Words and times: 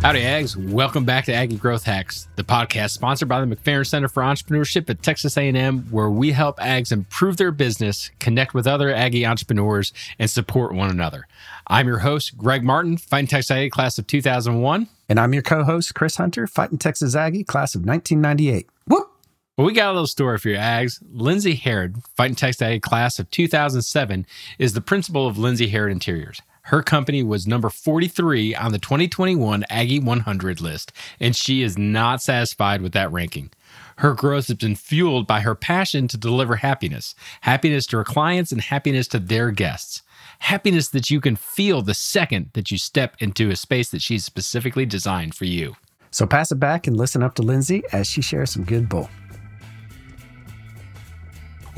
Howdy, 0.00 0.20
Ags. 0.20 0.56
Welcome 0.56 1.04
back 1.04 1.24
to 1.24 1.34
Aggie 1.34 1.56
Growth 1.56 1.82
Hacks, 1.82 2.28
the 2.36 2.44
podcast 2.44 2.90
sponsored 2.90 3.28
by 3.28 3.44
the 3.44 3.46
McFerrin 3.54 3.84
Center 3.84 4.06
for 4.06 4.22
Entrepreneurship 4.22 4.88
at 4.88 5.02
Texas 5.02 5.36
A&M, 5.36 5.80
where 5.90 6.08
we 6.08 6.30
help 6.30 6.58
Ags 6.60 6.92
improve 6.92 7.36
their 7.36 7.50
business, 7.50 8.10
connect 8.20 8.54
with 8.54 8.68
other 8.68 8.94
Aggie 8.94 9.26
entrepreneurs, 9.26 9.92
and 10.20 10.30
support 10.30 10.72
one 10.72 10.88
another. 10.88 11.26
I'm 11.66 11.88
your 11.88 11.98
host, 11.98 12.38
Greg 12.38 12.62
Martin, 12.62 12.96
Fighting 12.96 13.26
Texas 13.26 13.50
Aggie 13.50 13.70
class 13.70 13.98
of 13.98 14.06
2001. 14.06 14.88
And 15.08 15.18
I'm 15.18 15.34
your 15.34 15.42
co-host, 15.42 15.94
Chris 15.96 16.16
Hunter, 16.16 16.46
Fighting 16.46 16.78
Texas 16.78 17.16
Aggie 17.16 17.42
class 17.42 17.74
of 17.74 17.84
1998. 17.84 18.68
Whoop! 18.86 19.10
Well, 19.56 19.66
we 19.66 19.72
got 19.72 19.90
a 19.90 19.92
little 19.92 20.06
story 20.06 20.38
for 20.38 20.48
your 20.48 20.58
Ags. 20.58 21.02
Lindsay 21.10 21.56
Harrod, 21.56 21.96
Fighting 22.16 22.36
Texas 22.36 22.62
Aggie 22.62 22.78
class 22.78 23.18
of 23.18 23.28
2007, 23.32 24.24
is 24.60 24.74
the 24.74 24.80
principal 24.80 25.26
of 25.26 25.36
Lindsay 25.36 25.66
Harrod 25.66 25.90
Interiors. 25.90 26.40
Her 26.68 26.82
company 26.82 27.22
was 27.22 27.46
number 27.46 27.70
43 27.70 28.54
on 28.54 28.72
the 28.72 28.78
2021 28.78 29.64
Aggie 29.70 30.00
100 30.00 30.60
list, 30.60 30.92
and 31.18 31.34
she 31.34 31.62
is 31.62 31.78
not 31.78 32.20
satisfied 32.20 32.82
with 32.82 32.92
that 32.92 33.10
ranking. 33.10 33.50
Her 33.96 34.12
growth 34.12 34.48
has 34.48 34.58
been 34.58 34.76
fueled 34.76 35.26
by 35.26 35.40
her 35.40 35.54
passion 35.54 36.08
to 36.08 36.18
deliver 36.18 36.56
happiness 36.56 37.14
happiness 37.40 37.86
to 37.86 37.96
her 37.96 38.04
clients 38.04 38.52
and 38.52 38.60
happiness 38.60 39.08
to 39.08 39.18
their 39.18 39.50
guests. 39.50 40.02
Happiness 40.40 40.88
that 40.90 41.08
you 41.08 41.22
can 41.22 41.36
feel 41.36 41.80
the 41.80 41.94
second 41.94 42.50
that 42.52 42.70
you 42.70 42.76
step 42.76 43.16
into 43.18 43.48
a 43.48 43.56
space 43.56 43.88
that 43.88 44.02
she's 44.02 44.26
specifically 44.26 44.84
designed 44.84 45.34
for 45.34 45.46
you. 45.46 45.74
So 46.10 46.26
pass 46.26 46.52
it 46.52 46.56
back 46.60 46.86
and 46.86 46.98
listen 46.98 47.22
up 47.22 47.34
to 47.36 47.42
Lindsay 47.42 47.82
as 47.92 48.06
she 48.06 48.20
shares 48.20 48.50
some 48.50 48.64
good 48.64 48.90
bull. 48.90 49.08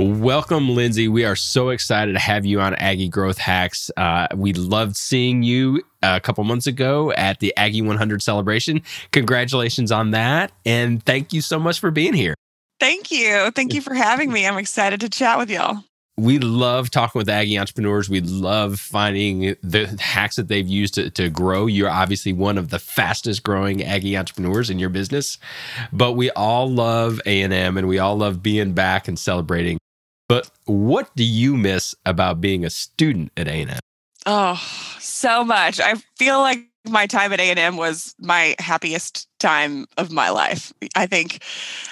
Welcome, 0.00 0.74
Lindsay. 0.74 1.08
We 1.08 1.26
are 1.26 1.36
so 1.36 1.68
excited 1.68 2.14
to 2.14 2.18
have 2.18 2.46
you 2.46 2.58
on 2.58 2.74
Aggie 2.76 3.10
Growth 3.10 3.36
Hacks. 3.36 3.90
Uh, 3.98 4.28
we 4.34 4.54
loved 4.54 4.96
seeing 4.96 5.42
you 5.42 5.82
a 6.02 6.18
couple 6.18 6.42
months 6.44 6.66
ago 6.66 7.12
at 7.12 7.40
the 7.40 7.54
Aggie 7.54 7.82
100 7.82 8.22
celebration. 8.22 8.80
Congratulations 9.12 9.92
on 9.92 10.12
that. 10.12 10.52
And 10.64 11.04
thank 11.04 11.34
you 11.34 11.42
so 11.42 11.58
much 11.58 11.80
for 11.80 11.90
being 11.90 12.14
here. 12.14 12.34
Thank 12.78 13.10
you. 13.10 13.50
Thank 13.50 13.74
you 13.74 13.82
for 13.82 13.92
having 13.92 14.32
me. 14.32 14.46
I'm 14.46 14.56
excited 14.56 15.00
to 15.00 15.10
chat 15.10 15.36
with 15.36 15.50
y'all. 15.50 15.84
We 16.16 16.38
love 16.38 16.90
talking 16.90 17.18
with 17.18 17.28
Aggie 17.28 17.58
entrepreneurs. 17.58 18.08
We 18.08 18.22
love 18.22 18.80
finding 18.80 19.54
the 19.62 19.98
hacks 20.00 20.36
that 20.36 20.48
they've 20.48 20.66
used 20.66 20.94
to, 20.94 21.10
to 21.10 21.28
grow. 21.28 21.66
You're 21.66 21.90
obviously 21.90 22.32
one 22.32 22.56
of 22.56 22.70
the 22.70 22.78
fastest 22.78 23.42
growing 23.42 23.84
Aggie 23.84 24.16
entrepreneurs 24.16 24.70
in 24.70 24.78
your 24.78 24.88
business, 24.88 25.36
but 25.92 26.12
we 26.12 26.30
all 26.30 26.70
love 26.70 27.20
A&M 27.26 27.76
and 27.76 27.86
we 27.86 27.98
all 27.98 28.16
love 28.16 28.42
being 28.42 28.72
back 28.72 29.06
and 29.06 29.18
celebrating. 29.18 29.78
But 30.30 30.48
what 30.66 31.10
do 31.16 31.24
you 31.24 31.56
miss 31.56 31.92
about 32.06 32.40
being 32.40 32.64
a 32.64 32.70
student 32.70 33.32
at 33.36 33.48
A&M? 33.48 33.80
Oh, 34.26 34.62
so 35.00 35.42
much. 35.42 35.80
I 35.80 35.94
feel 36.16 36.38
like 36.38 36.68
my 36.88 37.08
time 37.08 37.32
at 37.32 37.40
A&M 37.40 37.76
was 37.76 38.14
my 38.20 38.54
happiest 38.60 39.26
time 39.40 39.86
of 39.98 40.12
my 40.12 40.30
life. 40.30 40.72
I 40.94 41.06
think 41.06 41.42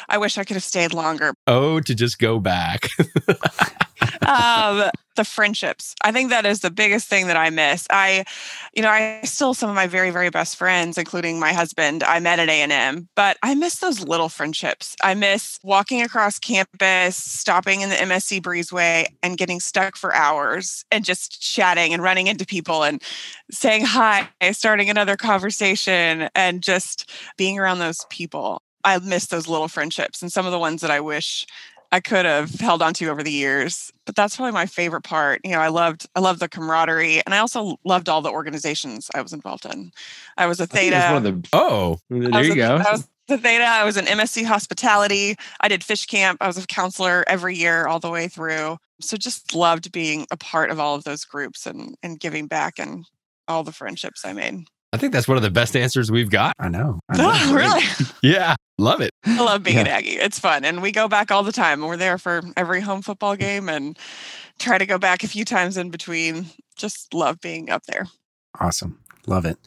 I 0.09 0.19
wish 0.19 0.39
I 0.39 0.45
could 0.45 0.55
have 0.55 0.63
stayed 0.63 0.95
longer. 0.95 1.35
Oh, 1.49 1.81
to 1.81 1.97
just 1.97 2.21
go 2.21 2.39
back. 2.39 2.87
um, 4.27 4.91
the 5.19 5.25
friendships. 5.25 5.95
I 6.03 6.13
think 6.13 6.31
that 6.31 6.47
is 6.47 6.61
the 6.61 6.71
biggest 6.71 7.09
thing 7.09 7.27
that 7.27 7.37
I 7.37 7.51
miss. 7.51 7.87
I, 7.91 8.25
you 8.73 8.83
know, 8.83 8.89
I 8.89 9.21
still 9.25 9.53
some 9.53 9.69
of 9.69 9.77
my 9.77 9.87
very 9.87 10.11
very 10.11 10.31
best 10.31 10.57
friends, 10.57 10.97
including 10.97 11.39
my 11.39 11.53
husband. 11.53 12.03
I 12.03 12.21
met 12.21 12.39
at 12.39 12.49
A 12.49 12.63
and 12.63 12.73
M, 12.73 13.09
but 13.15 13.37
I 13.43 13.55
miss 13.55 13.81
those 13.81 14.01
little 14.01 14.29
friendships. 14.29 14.97
I 15.03 15.15
miss 15.15 15.59
walking 15.63 16.01
across 16.03 16.39
campus, 16.39 17.17
stopping 17.17 17.83
in 17.83 17.91
the 17.91 17.97
MSC 17.97 18.41
Breezeway, 18.41 19.07
and 19.23 19.37
getting 19.37 19.61
stuck 19.61 19.97
for 19.97 20.15
hours 20.15 20.85
and 20.91 21.05
just 21.05 21.43
chatting 21.43 21.93
and 21.93 22.03
running 22.03 22.29
into 22.29 22.47
people 22.47 22.85
and 22.85 23.03
saying 23.51 23.85
hi, 23.85 24.29
starting 24.53 24.89
another 24.89 25.17
conversation, 25.17 26.29
and 26.35 26.63
just 26.63 27.11
being 27.37 27.59
around 27.59 27.81
those 27.81 28.07
people. 28.09 28.63
I 28.85 28.99
miss 29.01 29.27
those 29.27 29.49
little 29.49 29.69
friendships 29.69 30.23
and 30.23 30.33
some 30.33 30.47
of 30.47 30.53
the 30.53 30.59
ones 30.59 30.81
that 30.83 30.91
I 30.91 31.01
wish 31.01 31.47
I 31.91 32.01
could 32.01 32.27
have 32.27 32.51
held 32.55 32.83
on 32.83 32.93
to 32.95 33.07
over 33.07 33.23
the 33.23 33.33
years. 33.33 33.93
But 34.05 34.15
that's 34.15 34.37
probably 34.37 34.53
my 34.53 34.67
favorite 34.67 35.03
part. 35.03 35.41
You 35.45 35.53
know, 35.53 35.61
I 35.61 35.69
loved 35.69 36.07
I 36.15 36.21
loved 36.21 36.41
the 36.41 36.49
camaraderie, 36.49 37.23
and 37.25 37.35
I 37.35 37.39
also 37.39 37.79
loved 37.85 38.09
all 38.09 38.23
the 38.23 38.31
organizations 38.31 39.11
I 39.15 39.23
was 39.23 39.33
involved 39.33 39.65
in. 39.65 39.93
I 40.37 40.47
was 40.47 40.61
a 40.61 40.67
Theta. 40.67 40.97
I 40.97 41.13
one 41.13 41.27
of 41.27 41.43
the, 41.43 41.49
oh, 41.53 41.99
there 42.11 42.45
you 42.45 42.53
a, 42.53 42.57
go. 42.57 42.77
I 42.77 42.93
was 42.93 43.09
the 43.29 43.39
Theta. 43.39 43.65
I 43.65 43.85
was 43.85 43.97
an 43.97 44.07
MSC 44.07 44.45
hospitality. 44.45 45.37
I 45.61 45.69
did 45.69 45.85
fish 45.85 46.07
camp. 46.07 46.39
I 46.41 46.47
was 46.47 46.57
a 46.57 46.67
counselor 46.67 47.25
every 47.27 47.57
year, 47.57 47.87
all 47.87 48.01
the 48.01 48.11
way 48.11 48.29
through. 48.29 48.79
So 49.01 49.17
just 49.17 49.55
loved 49.55 49.93
being 49.93 50.27
a 50.31 50.37
part 50.37 50.71
of 50.71 50.81
all 50.81 50.95
of 50.95 51.05
those 51.05 51.25
groups 51.25 51.67
and 51.67 51.97
and 52.03 52.21
giving 52.21 52.47
back 52.47 52.79
and 52.79 53.05
all 53.47 53.65
the 53.65 53.73
friendships 53.73 54.25
I 54.25 54.33
made. 54.33 54.67
I 54.93 54.97
think 54.97 55.13
that's 55.13 55.29
one 55.29 55.37
of 55.37 55.43
the 55.43 55.51
best 55.51 55.77
answers 55.77 56.11
we've 56.11 56.31
got. 56.31 56.55
I 56.59 56.69
know. 56.69 57.01
I 57.09 57.17
know. 57.19 57.31
Oh, 57.33 57.55
really? 57.55 57.85
yeah. 58.23 58.57
Love 58.79 59.01
it. 59.01 59.11
I 59.25 59.43
love 59.43 59.63
being 59.63 59.77
yeah. 59.77 59.83
an 59.83 59.89
Aggie. 59.89 60.17
It's 60.17 60.39
fun. 60.39 60.65
And 60.65 60.81
we 60.81 60.93
go 60.93 61.09
back 61.09 61.31
all 61.31 61.43
the 61.43 61.53
time. 61.53 61.83
We're 61.83 61.97
there 61.97 62.17
for 62.17 62.43
every 62.57 62.81
home 62.81 63.03
football 63.03 63.37
game 63.37 63.69
and 63.69 63.99
try 64.59 64.79
to 64.79 64.87
go 64.87 64.99
back 64.99 65.23
a 65.25 65.29
few 65.29 65.45
times 65.45 65.77
in 65.77 65.91
between. 65.91 66.47
Just 66.77 67.13
love 67.13 67.41
being 67.41 67.71
up 67.71 67.85
there. 67.87 68.07
Awesome. 68.61 68.99
Love 69.27 69.45
it. 69.45 69.59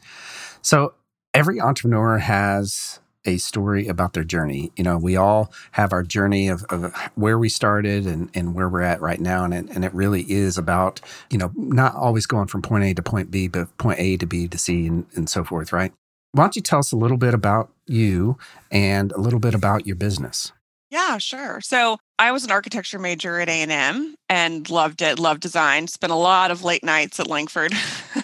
So 0.62 0.94
every 1.34 1.60
entrepreneur 1.60 2.18
has 2.18 2.98
a 3.24 3.36
story 3.38 3.88
about 3.88 4.12
their 4.12 4.24
journey. 4.24 4.72
You 4.76 4.84
know, 4.84 4.98
we 4.98 5.16
all 5.16 5.52
have 5.72 5.92
our 5.92 6.02
journey 6.02 6.48
of, 6.48 6.64
of 6.70 6.92
where 7.14 7.38
we 7.38 7.48
started 7.48 8.06
and, 8.06 8.30
and 8.34 8.54
where 8.54 8.68
we're 8.68 8.82
at 8.82 9.00
right 9.00 9.20
now. 9.20 9.44
And 9.44 9.54
it, 9.54 9.68
and 9.70 9.84
it 9.84 9.94
really 9.94 10.22
is 10.30 10.58
about, 10.58 11.00
you 11.30 11.38
know, 11.38 11.52
not 11.54 11.94
always 11.94 12.26
going 12.26 12.48
from 12.48 12.62
point 12.62 12.84
A 12.84 12.94
to 12.94 13.02
point 13.02 13.30
B, 13.30 13.48
but 13.48 13.76
point 13.78 14.00
A 14.00 14.16
to 14.16 14.26
B 14.26 14.48
to 14.48 14.58
C 14.58 14.86
and, 14.86 15.06
and 15.14 15.28
so 15.28 15.44
forth, 15.44 15.72
right? 15.72 15.92
Why 16.32 16.44
don't 16.44 16.56
you 16.56 16.62
tell 16.62 16.78
us 16.78 16.92
a 16.92 16.96
little 16.96 17.18
bit 17.18 17.34
about 17.34 17.70
you 17.86 18.38
and 18.70 19.12
a 19.12 19.20
little 19.20 19.40
bit 19.40 19.54
about 19.54 19.86
your 19.86 19.96
business? 19.96 20.52
Yeah, 20.90 21.18
sure. 21.18 21.60
So 21.62 21.98
I 22.18 22.32
was 22.32 22.44
an 22.44 22.50
architecture 22.50 22.98
major 22.98 23.40
at 23.40 23.48
A&M 23.48 24.14
and 24.28 24.68
loved 24.68 25.00
it, 25.00 25.18
loved 25.18 25.40
design, 25.40 25.86
spent 25.86 26.12
a 26.12 26.16
lot 26.16 26.50
of 26.50 26.64
late 26.64 26.84
nights 26.84 27.18
at 27.18 27.28
Langford 27.28 27.72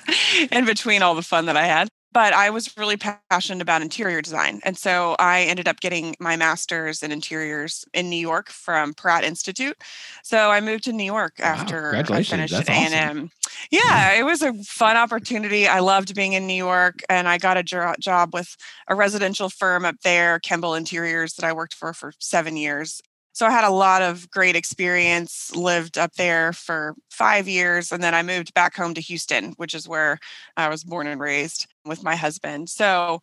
in 0.53 0.65
between 0.65 1.03
all 1.03 1.15
the 1.15 1.23
fun 1.23 1.47
that 1.47 1.57
I 1.57 1.67
had 1.67 1.89
but 2.13 2.33
I 2.33 2.51
was 2.51 2.77
really 2.77 2.97
passionate 2.97 3.63
about 3.63 3.83
interior 3.83 4.23
design. 4.23 4.61
And 4.65 4.77
so 4.77 5.15
I 5.19 5.43
ended 5.43 5.69
up 5.69 5.81
getting 5.81 6.17
my 6.19 6.37
master's 6.37 7.03
in 7.03 7.13
interiors 7.13 7.85
in 7.93 8.09
New 8.09 8.17
York 8.17 8.49
from 8.49 8.95
Pratt 8.95 9.25
Institute. 9.25 9.77
So 10.23 10.51
I 10.51 10.61
moved 10.61 10.85
to 10.85 10.93
New 10.93 11.05
York 11.05 11.39
after 11.41 11.93
wow, 11.93 12.17
I 12.17 12.23
finished 12.23 12.55
That's 12.55 12.69
at 12.69 12.93
A&M. 12.93 13.17
Awesome. 13.17 13.31
Yeah, 13.71 14.13
it 14.15 14.25
was 14.25 14.43
a 14.43 14.55
fun 14.65 14.97
opportunity. 14.97 15.67
I 15.67 15.81
loved 15.81 16.15
being 16.15 16.33
in 16.33 16.47
New 16.47 16.55
York 16.55 17.01
and 17.09 17.29
I 17.29 17.39
got 17.39 17.57
a 17.57 17.63
job 17.63 18.33
with 18.33 18.57
a 18.89 18.95
residential 18.95 19.49
firm 19.51 19.85
up 19.85 19.97
there, 20.03 20.39
Kemble 20.39 20.75
Interiors 20.75 21.35
that 21.35 21.45
I 21.45 21.53
worked 21.53 21.75
for 21.75 21.93
for 21.93 22.13
7 22.19 22.57
years. 22.57 23.03
So 23.39 23.47
I 23.47 23.51
had 23.53 23.63
a 23.63 23.71
lot 23.71 24.03
of 24.03 24.29
great 24.33 24.57
experience, 24.57 25.55
lived 25.55 25.97
up 25.97 26.15
there 26.15 26.53
for 26.53 26.97
five 27.09 27.47
years, 27.47 27.93
and 27.93 28.03
then 28.03 28.13
I 28.13 28.25
moved 28.25 28.53
back 28.53 28.75
home 28.75 28.95
to 28.95 29.01
Houston, 29.01 29.53
which 29.59 29.77
is 29.77 29.87
where 29.87 30.19
I 30.57 30.69
was 30.69 30.83
born 30.83 31.07
and 31.07 31.21
raised 31.21 31.69
with 31.85 32.03
my 32.03 32.17
husband. 32.17 32.69
So 32.69 33.23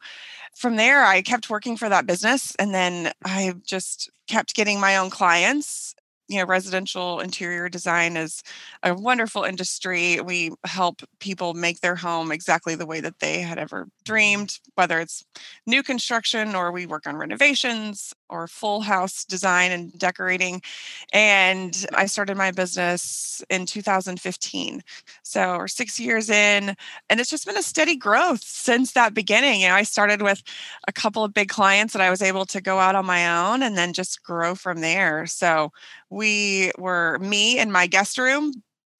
from 0.55 0.77
there, 0.77 1.03
I 1.03 1.21
kept 1.21 1.49
working 1.49 1.75
for 1.75 1.89
that 1.89 2.05
business, 2.05 2.55
and 2.55 2.73
then 2.73 3.11
I 3.25 3.55
just 3.65 4.09
kept 4.25 4.55
getting 4.55 4.79
my 4.79 4.95
own 4.95 5.09
clients 5.09 5.95
you 6.27 6.39
know 6.39 6.45
residential 6.45 7.19
interior 7.19 7.69
design 7.69 8.17
is 8.17 8.41
a 8.83 8.93
wonderful 8.93 9.43
industry. 9.43 10.19
We 10.21 10.51
help 10.65 11.01
people 11.19 11.53
make 11.53 11.81
their 11.81 11.95
home 11.95 12.31
exactly 12.31 12.75
the 12.75 12.85
way 12.85 12.99
that 13.01 13.19
they 13.19 13.41
had 13.41 13.57
ever 13.57 13.81
mm-hmm. 13.81 13.89
dreamed 14.03 14.59
whether 14.75 14.99
it's 14.99 15.23
new 15.65 15.83
construction 15.83 16.55
or 16.55 16.71
we 16.71 16.85
work 16.85 17.07
on 17.07 17.15
renovations 17.15 18.13
or 18.29 18.47
full 18.47 18.81
house 18.81 19.23
design 19.23 19.71
and 19.71 19.97
decorating. 19.97 20.61
And 21.13 21.85
i 21.93 22.05
started 22.05 22.37
my 22.37 22.51
business 22.51 23.43
in 23.49 23.65
2015 23.65 24.81
so 25.23 25.57
we're 25.57 25.67
six 25.67 25.99
years 25.99 26.29
in 26.29 26.75
and 27.09 27.19
it's 27.19 27.29
just 27.29 27.45
been 27.45 27.57
a 27.57 27.63
steady 27.63 27.95
growth 27.95 28.43
since 28.43 28.93
that 28.93 29.13
beginning. 29.13 29.61
You 29.61 29.67
know 29.67 29.75
i 29.75 29.83
started 29.83 30.21
with 30.21 30.41
a 30.87 30.93
couple 30.93 31.23
of 31.23 31.33
big 31.33 31.49
clients 31.49 31.93
that 31.93 32.01
i 32.01 32.09
was 32.09 32.21
able 32.21 32.45
to 32.45 32.61
go 32.61 32.79
out 32.79 32.95
on 32.95 33.05
my 33.05 33.47
own 33.47 33.61
and 33.61 33.77
then 33.77 33.93
just 33.93 34.23
grow 34.23 34.55
from 34.55 34.81
there. 34.81 35.25
So 35.25 35.71
we 36.09 36.71
were 36.77 37.17
me 37.19 37.59
in 37.59 37.71
my 37.71 37.87
guest 37.87 38.17
room 38.17 38.51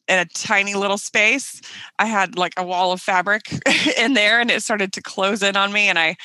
in 0.08 0.20
a 0.20 0.26
tiny 0.26 0.76
little 0.76 0.98
space. 0.98 1.62
I 2.00 2.06
had 2.06 2.38
like 2.38 2.54
a 2.58 2.64
wall 2.64 2.92
of 2.92 3.02
fabric 3.02 3.52
in 3.98 4.14
there 4.14 4.40
and 4.40 4.52
it 4.52 4.62
started 4.62 4.94
to 4.94 5.02
close 5.02 5.42
in 5.42 5.56
on 5.56 5.74
me. 5.74 5.88
And 5.88 5.98
I 5.98 6.16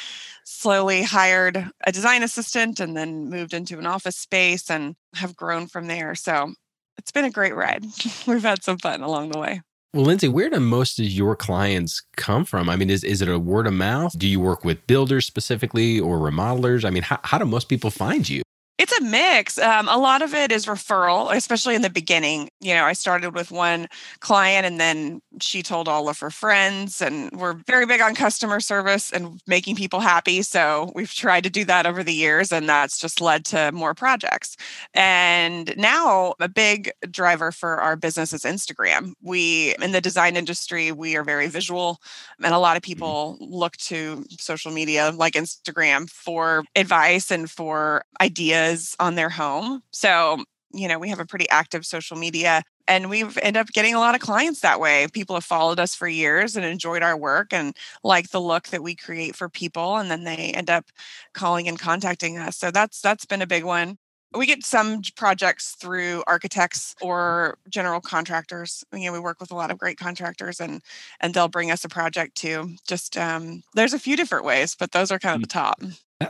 slowly 0.44 1.02
hired 1.02 1.70
a 1.86 1.92
design 1.92 2.22
assistant 2.22 2.80
and 2.80 2.96
then 2.96 3.30
moved 3.30 3.54
into 3.54 3.78
an 3.78 3.86
office 3.86 4.16
space 4.16 4.70
and 4.70 4.96
have 5.14 5.36
grown 5.36 5.66
from 5.66 5.86
there. 5.86 6.14
So 6.14 6.52
it's 6.98 7.12
been 7.12 7.24
a 7.24 7.30
great 7.30 7.54
ride. 7.54 7.84
We've 8.26 8.42
had 8.42 8.62
some 8.62 8.78
fun 8.78 9.02
along 9.02 9.30
the 9.30 9.38
way. 9.38 9.62
Well, 9.92 10.04
Lindsay, 10.04 10.28
where 10.28 10.48
do 10.48 10.60
most 10.60 11.00
of 11.00 11.06
your 11.06 11.34
clients 11.34 12.02
come 12.16 12.44
from? 12.44 12.68
I 12.68 12.76
mean, 12.76 12.90
is, 12.90 13.02
is 13.02 13.22
it 13.22 13.28
a 13.28 13.40
word 13.40 13.66
of 13.66 13.72
mouth? 13.72 14.16
Do 14.16 14.28
you 14.28 14.38
work 14.38 14.64
with 14.64 14.86
builders 14.86 15.26
specifically 15.26 15.98
or 15.98 16.18
remodelers? 16.18 16.84
I 16.84 16.90
mean, 16.90 17.02
how, 17.02 17.18
how 17.24 17.38
do 17.38 17.44
most 17.44 17.68
people 17.68 17.90
find 17.90 18.28
you? 18.28 18.42
It's 18.80 18.98
a 18.98 19.02
mix. 19.02 19.58
Um, 19.58 19.90
a 19.90 19.98
lot 19.98 20.22
of 20.22 20.32
it 20.32 20.50
is 20.50 20.64
referral, 20.64 21.36
especially 21.36 21.74
in 21.74 21.82
the 21.82 21.90
beginning. 21.90 22.48
You 22.62 22.72
know, 22.72 22.84
I 22.84 22.94
started 22.94 23.34
with 23.34 23.50
one 23.50 23.88
client 24.20 24.64
and 24.64 24.80
then 24.80 25.20
she 25.38 25.62
told 25.62 25.86
all 25.86 26.08
of 26.08 26.18
her 26.20 26.30
friends, 26.30 27.02
and 27.02 27.30
we're 27.32 27.52
very 27.66 27.84
big 27.84 28.00
on 28.00 28.14
customer 28.14 28.58
service 28.58 29.12
and 29.12 29.38
making 29.46 29.76
people 29.76 30.00
happy. 30.00 30.40
So 30.40 30.92
we've 30.94 31.12
tried 31.12 31.44
to 31.44 31.50
do 31.50 31.62
that 31.66 31.84
over 31.84 32.02
the 32.02 32.14
years, 32.14 32.52
and 32.52 32.66
that's 32.66 32.98
just 32.98 33.20
led 33.20 33.44
to 33.46 33.70
more 33.72 33.92
projects. 33.92 34.56
And 34.94 35.76
now, 35.76 36.32
a 36.40 36.48
big 36.48 36.90
driver 37.10 37.52
for 37.52 37.82
our 37.82 37.96
business 37.96 38.32
is 38.32 38.44
Instagram. 38.44 39.12
We, 39.20 39.74
in 39.82 39.92
the 39.92 40.00
design 40.00 40.36
industry, 40.36 40.90
we 40.90 41.16
are 41.16 41.24
very 41.24 41.48
visual, 41.48 41.98
and 42.42 42.54
a 42.54 42.58
lot 42.58 42.78
of 42.78 42.82
mm-hmm. 42.82 42.92
people 42.92 43.36
look 43.40 43.76
to 43.76 44.24
social 44.38 44.72
media 44.72 45.12
like 45.14 45.34
Instagram 45.34 46.08
for 46.08 46.64
advice 46.74 47.30
and 47.30 47.50
for 47.50 48.04
ideas 48.22 48.69
on 48.98 49.14
their 49.14 49.30
home. 49.30 49.82
So, 49.90 50.44
you 50.72 50.88
know, 50.88 50.98
we 50.98 51.08
have 51.08 51.20
a 51.20 51.26
pretty 51.26 51.48
active 51.50 51.84
social 51.84 52.16
media 52.16 52.62
and 52.90 53.08
we've 53.08 53.38
ended 53.38 53.60
up 53.60 53.68
getting 53.68 53.94
a 53.94 54.00
lot 54.00 54.16
of 54.16 54.20
clients 54.20 54.60
that 54.60 54.80
way. 54.80 55.06
People 55.12 55.36
have 55.36 55.44
followed 55.44 55.78
us 55.78 55.94
for 55.94 56.08
years 56.08 56.56
and 56.56 56.64
enjoyed 56.64 57.02
our 57.02 57.16
work 57.16 57.52
and 57.52 57.76
like 58.02 58.30
the 58.30 58.40
look 58.40 58.68
that 58.68 58.82
we 58.82 58.96
create 58.96 59.36
for 59.36 59.48
people 59.48 59.96
and 59.96 60.10
then 60.10 60.24
they 60.24 60.50
end 60.52 60.68
up 60.68 60.86
calling 61.32 61.68
and 61.68 61.78
contacting 61.78 62.36
us. 62.36 62.56
So 62.56 62.70
that's 62.70 63.00
that's 63.00 63.24
been 63.24 63.42
a 63.42 63.46
big 63.46 63.64
one. 63.64 63.96
We 64.32 64.46
get 64.46 64.64
some 64.64 65.02
projects 65.16 65.76
through 65.80 66.22
architects 66.26 66.94
or 67.00 67.58
general 67.68 68.00
contractors. 68.00 68.84
You 68.92 69.06
know, 69.06 69.12
we 69.12 69.20
work 69.20 69.40
with 69.40 69.50
a 69.50 69.56
lot 69.56 69.70
of 69.70 69.78
great 69.78 69.98
contractors 69.98 70.60
and 70.60 70.82
and 71.20 71.32
they'll 71.32 71.48
bring 71.48 71.70
us 71.70 71.84
a 71.84 71.88
project 71.88 72.36
too. 72.36 72.76
Just 72.88 73.16
um 73.16 73.62
there's 73.74 73.94
a 73.94 73.98
few 74.00 74.16
different 74.16 74.44
ways, 74.44 74.74
but 74.76 74.92
those 74.92 75.12
are 75.12 75.18
kind 75.18 75.36
of 75.36 75.40
mm. 75.40 75.44
the 75.44 75.54
top. 75.54 75.80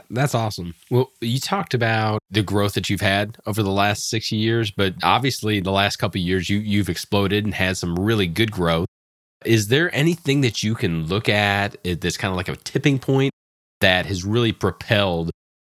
That's 0.09 0.33
awesome. 0.33 0.75
Well, 0.89 1.11
you 1.19 1.39
talked 1.39 1.73
about 1.73 2.19
the 2.29 2.43
growth 2.43 2.73
that 2.73 2.89
you've 2.89 3.01
had 3.01 3.37
over 3.45 3.61
the 3.61 3.71
last 3.71 4.09
six 4.09 4.31
years, 4.31 4.71
but 4.71 4.93
obviously 5.03 5.59
the 5.59 5.71
last 5.71 5.97
couple 5.97 6.21
years 6.21 6.49
you 6.49 6.59
you've 6.59 6.89
exploded 6.89 7.43
and 7.43 7.53
had 7.53 7.77
some 7.77 7.97
really 7.97 8.27
good 8.27 8.51
growth. 8.51 8.87
Is 9.43 9.67
there 9.67 9.93
anything 9.95 10.41
that 10.41 10.63
you 10.63 10.75
can 10.75 11.07
look 11.07 11.27
at 11.27 11.75
that's 11.83 12.17
kind 12.17 12.31
of 12.31 12.37
like 12.37 12.47
a 12.47 12.55
tipping 12.55 12.99
point 12.99 13.31
that 13.81 14.05
has 14.05 14.23
really 14.23 14.51
propelled 14.51 15.31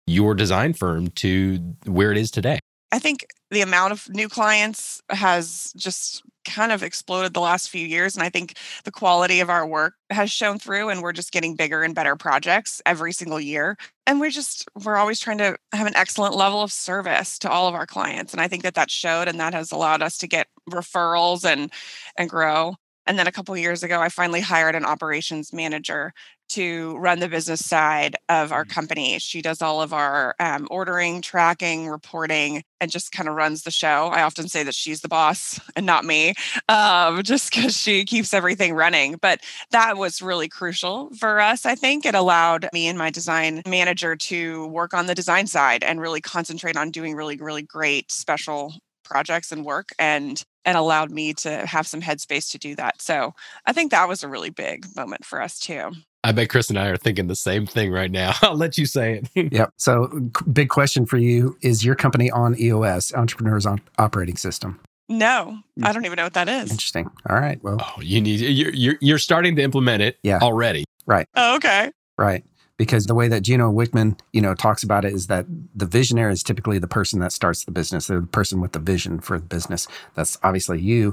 your 0.07 0.35
design 0.35 0.73
firm 0.73 1.07
to 1.09 1.57
where 1.85 2.11
it 2.11 2.17
is 2.17 2.29
today? 2.29 2.59
I 2.91 2.99
think 2.99 3.25
the 3.51 3.61
amount 3.61 3.91
of 3.91 4.07
new 4.09 4.29
clients 4.29 5.01
has 5.09 5.73
just 5.75 6.23
kind 6.45 6.71
of 6.71 6.83
exploded 6.83 7.33
the 7.33 7.41
last 7.41 7.69
few 7.69 7.85
years. 7.85 8.15
And 8.15 8.23
I 8.23 8.29
think 8.29 8.53
the 8.83 8.91
quality 8.91 9.39
of 9.39 9.49
our 9.49 9.65
work 9.65 9.95
has 10.11 10.31
shown 10.31 10.59
through, 10.59 10.89
and 10.89 11.01
we're 11.01 11.11
just 11.11 11.31
getting 11.31 11.55
bigger 11.55 11.83
and 11.83 11.95
better 11.95 12.15
projects 12.15 12.81
every 12.85 13.11
single 13.11 13.39
year. 13.39 13.75
And 14.05 14.19
we're 14.19 14.29
just, 14.29 14.69
we're 14.83 14.97
always 14.97 15.19
trying 15.19 15.39
to 15.39 15.57
have 15.73 15.87
an 15.87 15.95
excellent 15.95 16.35
level 16.35 16.61
of 16.61 16.71
service 16.71 17.39
to 17.39 17.49
all 17.49 17.67
of 17.67 17.75
our 17.75 17.87
clients. 17.87 18.31
And 18.31 18.41
I 18.41 18.47
think 18.47 18.63
that 18.63 18.75
that 18.75 18.91
showed, 18.91 19.27
and 19.27 19.39
that 19.39 19.53
has 19.53 19.71
allowed 19.71 20.01
us 20.01 20.17
to 20.19 20.27
get 20.27 20.47
referrals 20.69 21.43
and, 21.43 21.71
and 22.17 22.29
grow. 22.29 22.75
And 23.07 23.19
then 23.19 23.27
a 23.27 23.31
couple 23.31 23.55
years 23.57 23.83
ago, 23.83 24.01
I 24.01 24.09
finally 24.09 24.41
hired 24.41 24.75
an 24.75 24.85
operations 24.85 25.53
manager 25.53 26.13
to 26.47 26.95
run 26.97 27.19
the 27.19 27.27
business 27.27 27.65
side 27.65 28.15
of 28.29 28.51
our 28.51 28.63
mm-hmm. 28.63 28.71
company. 28.71 29.19
She 29.19 29.41
does 29.41 29.61
all 29.61 29.81
of 29.81 29.93
our 29.93 30.35
um, 30.39 30.67
ordering, 30.69 31.21
tracking, 31.21 31.87
reporting, 31.87 32.63
and 32.79 32.91
just 32.91 33.11
kind 33.11 33.27
of 33.27 33.35
runs 33.35 33.63
the 33.63 33.71
show. 33.71 34.09
I 34.13 34.21
often 34.21 34.47
say 34.47 34.63
that 34.63 34.75
she's 34.75 35.01
the 35.01 35.07
boss 35.07 35.59
and 35.75 35.85
not 35.85 36.05
me, 36.05 36.33
um, 36.69 37.23
just 37.23 37.53
because 37.53 37.75
she 37.75 38.05
keeps 38.05 38.33
everything 38.33 38.73
running. 38.73 39.17
But 39.21 39.41
that 39.71 39.97
was 39.97 40.21
really 40.21 40.47
crucial 40.47 41.09
for 41.15 41.39
us. 41.39 41.65
I 41.65 41.75
think 41.75 42.05
it 42.05 42.15
allowed 42.15 42.69
me 42.73 42.87
and 42.87 42.97
my 42.97 43.09
design 43.09 43.61
manager 43.67 44.15
to 44.15 44.67
work 44.67 44.93
on 44.93 45.07
the 45.07 45.15
design 45.15 45.47
side 45.47 45.83
and 45.83 45.99
really 45.99 46.21
concentrate 46.21 46.77
on 46.77 46.91
doing 46.91 47.15
really, 47.15 47.37
really 47.37 47.63
great 47.63 48.11
special 48.11 48.73
projects 49.03 49.51
and 49.51 49.63
work 49.63 49.89
and 49.99 50.43
and 50.65 50.77
allowed 50.77 51.11
me 51.11 51.33
to 51.35 51.65
have 51.65 51.87
some 51.87 52.01
headspace 52.01 52.51
to 52.51 52.57
do 52.57 52.75
that. 52.75 53.01
So 53.01 53.33
I 53.65 53.73
think 53.73 53.91
that 53.91 54.07
was 54.07 54.23
a 54.23 54.27
really 54.27 54.49
big 54.49 54.85
moment 54.95 55.23
for 55.23 55.41
us 55.41 55.59
too. 55.59 55.91
I 56.23 56.31
bet 56.31 56.49
Chris 56.49 56.69
and 56.69 56.79
I 56.79 56.87
are 56.87 56.97
thinking 56.97 57.27
the 57.27 57.35
same 57.35 57.67
thing 57.67 57.91
right 57.91 58.09
now. 58.09 58.33
I'll 58.41 58.57
let 58.57 58.79
you 58.79 58.87
say 58.87 59.21
it. 59.35 59.53
yep. 59.53 59.69
So, 59.77 60.07
big 60.51 60.69
question 60.69 61.05
for 61.05 61.17
you 61.17 61.55
is 61.61 61.85
your 61.85 61.93
company 61.93 62.31
on 62.31 62.59
EOS, 62.59 63.13
Entrepreneurs 63.13 63.67
Operating 63.99 64.35
System? 64.35 64.79
No, 65.07 65.59
I 65.83 65.93
don't 65.93 66.05
even 66.05 66.15
know 66.15 66.23
what 66.23 66.33
that 66.33 66.49
is. 66.49 66.71
Interesting. 66.71 67.11
All 67.29 67.35
right. 67.35 67.61
Well, 67.63 67.77
oh, 67.79 68.01
you 68.01 68.21
need 68.21 68.39
you're, 68.39 68.73
you're 68.73 68.95
you're 69.01 69.17
starting 69.19 69.55
to 69.57 69.61
implement 69.61 70.01
it. 70.01 70.17
Yeah. 70.23 70.39
already. 70.41 70.83
Right. 71.05 71.27
Oh, 71.35 71.57
okay. 71.57 71.91
Right. 72.17 72.43
Because 72.77 73.05
the 73.05 73.15
way 73.15 73.27
that 73.27 73.41
Gino 73.41 73.71
Wickman, 73.71 74.19
you 74.33 74.41
know, 74.41 74.53
talks 74.53 74.83
about 74.83 75.05
it 75.05 75.13
is 75.13 75.27
that 75.27 75.45
the 75.73 75.85
visionary 75.85 76.33
is 76.33 76.43
typically 76.43 76.77
the 76.77 76.87
person 76.87 77.19
that 77.19 77.31
starts 77.31 77.63
the 77.63 77.71
business. 77.71 78.07
They're 78.07 78.19
the 78.19 78.27
person 78.27 78.59
with 78.59 78.73
the 78.73 78.79
vision 78.79 79.19
for 79.19 79.39
the 79.39 79.45
business. 79.45 79.87
That's 80.15 80.37
obviously 80.43 80.81
you. 80.81 81.11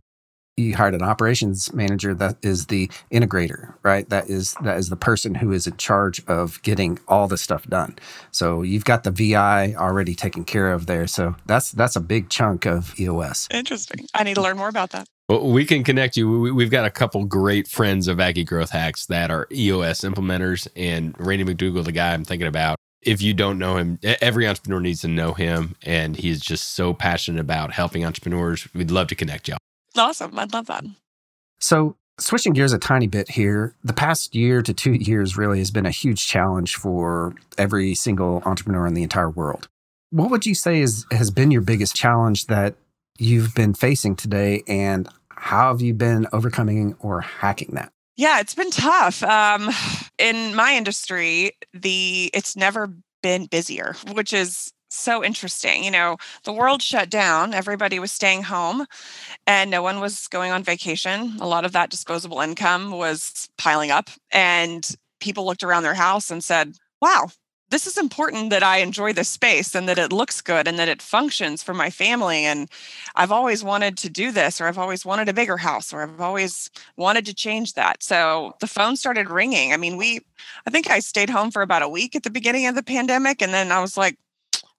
You 0.58 0.76
hired 0.76 0.94
an 0.94 1.02
operations 1.02 1.72
manager 1.72 2.12
that 2.14 2.36
is 2.42 2.66
the 2.66 2.90
integrator 3.10 3.72
right? 3.82 4.06
That 4.10 4.28
is 4.28 4.54
that 4.62 4.76
is 4.76 4.90
the 4.90 4.96
person 4.96 5.34
who 5.34 5.50
is 5.50 5.66
in 5.66 5.78
charge 5.78 6.22
of 6.26 6.60
getting 6.62 6.98
all 7.08 7.26
the 7.26 7.38
stuff 7.38 7.66
done. 7.68 7.98
So 8.32 8.60
you've 8.60 8.84
got 8.84 9.04
the 9.04 9.10
vi 9.10 9.74
already 9.74 10.14
taken 10.14 10.44
care 10.44 10.70
of 10.70 10.84
there. 10.84 11.06
So 11.06 11.36
that's 11.46 11.72
that's 11.72 11.96
a 11.96 12.00
big 12.00 12.28
chunk 12.28 12.66
of 12.66 12.98
eos 13.00 13.48
interesting. 13.50 14.06
I 14.12 14.24
need 14.24 14.34
to 14.34 14.42
learn 14.42 14.58
more 14.58 14.68
about 14.68 14.90
that 14.90 15.08
well, 15.28 15.48
we 15.50 15.64
can 15.64 15.84
connect 15.84 16.16
you. 16.16 16.52
We, 16.52 16.64
have 16.64 16.70
got 16.70 16.84
a 16.84 16.90
couple 16.90 17.24
great 17.24 17.68
friends 17.68 18.08
of 18.08 18.20
Aggie 18.20 18.44
Growth 18.44 18.70
Hacks 18.70 19.06
that 19.06 19.30
are 19.30 19.46
EOS 19.52 20.00
implementers, 20.00 20.66
and 20.76 21.14
Randy 21.18 21.44
McDougall, 21.44 21.84
the 21.84 21.92
guy 21.92 22.12
I'm 22.12 22.24
thinking 22.24 22.48
about. 22.48 22.76
If 23.02 23.20
you 23.20 23.34
don't 23.34 23.58
know 23.58 23.76
him, 23.76 23.98
every 24.02 24.46
entrepreneur 24.46 24.80
needs 24.80 25.00
to 25.00 25.08
know 25.08 25.32
him, 25.32 25.74
and 25.82 26.16
he's 26.16 26.40
just 26.40 26.74
so 26.74 26.94
passionate 26.94 27.40
about 27.40 27.72
helping 27.72 28.04
entrepreneurs. 28.04 28.68
We'd 28.74 28.90
love 28.90 29.08
to 29.08 29.14
connect 29.14 29.48
y'all. 29.48 29.58
Awesome. 29.96 30.38
I'd 30.38 30.52
love 30.52 30.66
that. 30.66 30.84
So, 31.58 31.96
switching 32.18 32.52
gears 32.52 32.72
a 32.72 32.78
tiny 32.78 33.06
bit 33.06 33.30
here, 33.30 33.74
the 33.82 33.92
past 33.92 34.34
year 34.34 34.62
to 34.62 34.72
two 34.72 34.92
years 34.92 35.36
really 35.36 35.58
has 35.58 35.70
been 35.70 35.86
a 35.86 35.90
huge 35.90 36.26
challenge 36.26 36.76
for 36.76 37.34
every 37.58 37.94
single 37.94 38.42
entrepreneur 38.44 38.86
in 38.86 38.94
the 38.94 39.02
entire 39.02 39.30
world. 39.30 39.68
What 40.10 40.30
would 40.30 40.46
you 40.46 40.54
say 40.54 40.80
is, 40.80 41.06
has 41.10 41.30
been 41.30 41.50
your 41.50 41.62
biggest 41.62 41.96
challenge 41.96 42.46
that 42.46 42.74
you've 43.18 43.54
been 43.54 43.74
facing 43.74 44.16
today, 44.16 44.62
and 44.66 45.08
how 45.30 45.68
have 45.68 45.80
you 45.80 45.94
been 45.94 46.26
overcoming 46.32 46.94
or 47.00 47.20
hacking 47.20 47.74
that? 47.74 47.92
Yeah, 48.16 48.40
it's 48.40 48.54
been 48.54 48.70
tough. 48.70 49.22
Um, 49.22 49.70
in 50.18 50.54
my 50.54 50.74
industry, 50.74 51.52
the 51.72 52.30
it's 52.34 52.56
never 52.56 52.94
been 53.22 53.46
busier, 53.46 53.94
which 54.12 54.32
is 54.32 54.72
so 54.90 55.24
interesting. 55.24 55.84
You 55.84 55.90
know, 55.90 56.16
the 56.44 56.52
world 56.52 56.82
shut 56.82 57.08
down, 57.08 57.54
everybody 57.54 57.98
was 57.98 58.12
staying 58.12 58.42
home, 58.44 58.86
and 59.46 59.70
no 59.70 59.82
one 59.82 60.00
was 60.00 60.28
going 60.28 60.52
on 60.52 60.62
vacation. 60.62 61.36
A 61.40 61.46
lot 61.46 61.64
of 61.64 61.72
that 61.72 61.90
disposable 61.90 62.40
income 62.40 62.90
was 62.90 63.48
piling 63.56 63.90
up, 63.90 64.10
and 64.30 64.88
people 65.20 65.46
looked 65.46 65.62
around 65.62 65.82
their 65.82 65.94
house 65.94 66.30
and 66.30 66.44
said, 66.44 66.76
Wow, 67.00 67.30
this 67.72 67.86
is 67.86 67.96
important 67.96 68.50
that 68.50 68.62
I 68.62 68.78
enjoy 68.78 69.12
the 69.12 69.24
space 69.24 69.74
and 69.74 69.88
that 69.88 69.98
it 69.98 70.12
looks 70.12 70.40
good 70.40 70.68
and 70.68 70.78
that 70.78 70.88
it 70.88 71.00
functions 71.00 71.62
for 71.62 71.72
my 71.72 71.90
family. 71.90 72.44
And 72.44 72.68
I've 73.16 73.32
always 73.32 73.64
wanted 73.64 73.96
to 73.98 74.10
do 74.10 74.30
this, 74.30 74.60
or 74.60 74.66
I've 74.66 74.78
always 74.78 75.04
wanted 75.04 75.28
a 75.28 75.32
bigger 75.32 75.56
house, 75.56 75.92
or 75.92 76.02
I've 76.02 76.20
always 76.20 76.70
wanted 76.96 77.24
to 77.26 77.34
change 77.34 77.72
that. 77.72 78.02
So 78.02 78.54
the 78.60 78.66
phone 78.66 78.96
started 78.96 79.30
ringing. 79.30 79.72
I 79.72 79.78
mean, 79.78 79.96
we, 79.96 80.20
I 80.66 80.70
think 80.70 80.90
I 80.90 81.00
stayed 81.00 81.30
home 81.30 81.50
for 81.50 81.62
about 81.62 81.82
a 81.82 81.88
week 81.88 82.14
at 82.14 82.22
the 82.22 82.30
beginning 82.30 82.66
of 82.66 82.74
the 82.74 82.82
pandemic. 82.82 83.40
And 83.40 83.54
then 83.54 83.72
I 83.72 83.80
was 83.80 83.96
like, 83.96 84.18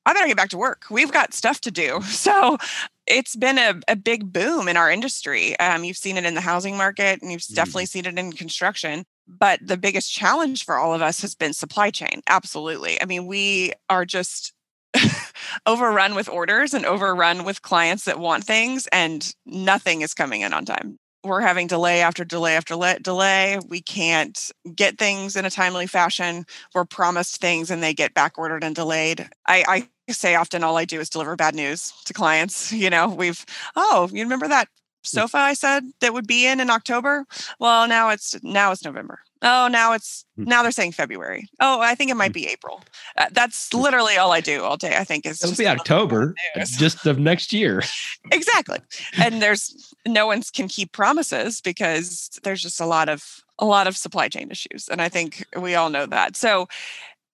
I 0.05 0.13
better 0.13 0.27
get 0.27 0.37
back 0.37 0.49
to 0.49 0.57
work. 0.57 0.85
We've 0.91 1.11
got 1.11 1.33
stuff 1.33 1.61
to 1.61 1.71
do. 1.71 1.99
So 2.13 2.57
it's 3.05 3.35
been 3.35 3.57
a, 3.57 3.79
a 3.89 3.97
big 3.97 4.31
boom 4.31 4.69
in 4.69 4.77
our 4.77 4.89
industry. 4.89 5.59
Um, 5.59 5.83
you've 5.83 5.97
seen 5.97 6.15
it 6.15 6.25
in 6.25 6.35
the 6.35 6.41
housing 6.41 6.77
market 6.77 7.21
and 7.21 7.31
you've 7.31 7.41
mm. 7.41 7.55
definitely 7.55 7.85
seen 7.85 8.05
it 8.05 8.17
in 8.17 8.31
construction. 8.31 9.05
But 9.27 9.59
the 9.65 9.77
biggest 9.77 10.11
challenge 10.13 10.65
for 10.65 10.77
all 10.77 10.93
of 10.93 11.01
us 11.01 11.21
has 11.21 11.35
been 11.35 11.53
supply 11.53 11.91
chain. 11.91 12.21
Absolutely. 12.27 13.01
I 13.01 13.05
mean, 13.05 13.25
we 13.25 13.73
are 13.89 14.05
just 14.05 14.53
overrun 15.65 16.15
with 16.15 16.29
orders 16.29 16.73
and 16.73 16.85
overrun 16.85 17.43
with 17.43 17.61
clients 17.61 18.05
that 18.05 18.19
want 18.19 18.43
things, 18.43 18.87
and 18.91 19.33
nothing 19.45 20.01
is 20.01 20.13
coming 20.13 20.41
in 20.41 20.53
on 20.53 20.65
time 20.65 20.97
we're 21.23 21.41
having 21.41 21.67
delay 21.67 22.01
after 22.01 22.25
delay 22.25 22.55
after 22.55 22.75
delay. 23.01 23.59
We 23.67 23.81
can't 23.81 24.51
get 24.75 24.97
things 24.97 25.35
in 25.35 25.45
a 25.45 25.49
timely 25.49 25.87
fashion. 25.87 26.45
We're 26.75 26.85
promised 26.85 27.39
things 27.39 27.71
and 27.71 27.81
they 27.81 27.93
get 27.93 28.13
back 28.13 28.37
ordered 28.37 28.63
and 28.63 28.75
delayed. 28.75 29.29
I, 29.47 29.87
I 30.07 30.11
say 30.11 30.35
often 30.35 30.63
all 30.63 30.77
I 30.77 30.85
do 30.85 30.99
is 30.99 31.09
deliver 31.09 31.35
bad 31.35 31.55
news 31.55 31.93
to 32.05 32.13
clients. 32.13 32.71
You 32.83 32.89
know, 32.89 33.07
we've, 33.07 33.45
oh, 33.77 34.09
you 34.11 34.23
remember 34.23 34.49
that 34.49 34.67
sofa 35.03 35.37
I 35.37 35.53
said 35.53 35.83
that 35.99 36.13
would 36.13 36.27
be 36.27 36.47
in 36.47 36.59
in 36.59 36.69
October? 36.69 37.25
Well, 37.59 37.87
now 37.87 38.09
it's 38.09 38.35
now 38.43 38.71
it's 38.71 38.83
November. 38.83 39.19
Oh, 39.43 39.67
now 39.69 39.91
it's 39.91 40.25
hmm. 40.37 40.45
now 40.45 40.63
they're 40.63 40.71
saying 40.71 40.93
February. 40.93 41.47
Oh, 41.59 41.81
I 41.81 41.95
think 41.95 42.09
it 42.09 42.15
might 42.15 42.31
hmm. 42.31 42.33
be 42.33 42.47
April. 42.47 42.81
Uh, 43.17 43.25
that's 43.31 43.73
literally 43.73 44.15
all 44.15 44.31
I 44.31 44.41
do 44.41 44.63
all 44.63 44.77
day. 44.77 44.95
I 44.97 45.03
think 45.03 45.25
is 45.25 45.43
it'll 45.43 45.55
be 45.55 45.67
October, 45.67 46.33
just 46.77 47.05
of 47.05 47.19
next 47.19 47.51
year. 47.51 47.81
exactly, 48.31 48.79
and 49.17 49.41
there's 49.41 49.93
no 50.07 50.27
one 50.27 50.41
can 50.53 50.67
keep 50.67 50.93
promises 50.93 51.61
because 51.61 52.29
there's 52.43 52.61
just 52.61 52.79
a 52.79 52.85
lot 52.85 53.09
of 53.09 53.43
a 53.59 53.65
lot 53.65 53.87
of 53.87 53.97
supply 53.97 54.29
chain 54.29 54.49
issues, 54.49 54.87
and 54.87 55.01
I 55.01 55.09
think 55.09 55.45
we 55.59 55.75
all 55.75 55.89
know 55.89 56.05
that. 56.05 56.37
So 56.37 56.67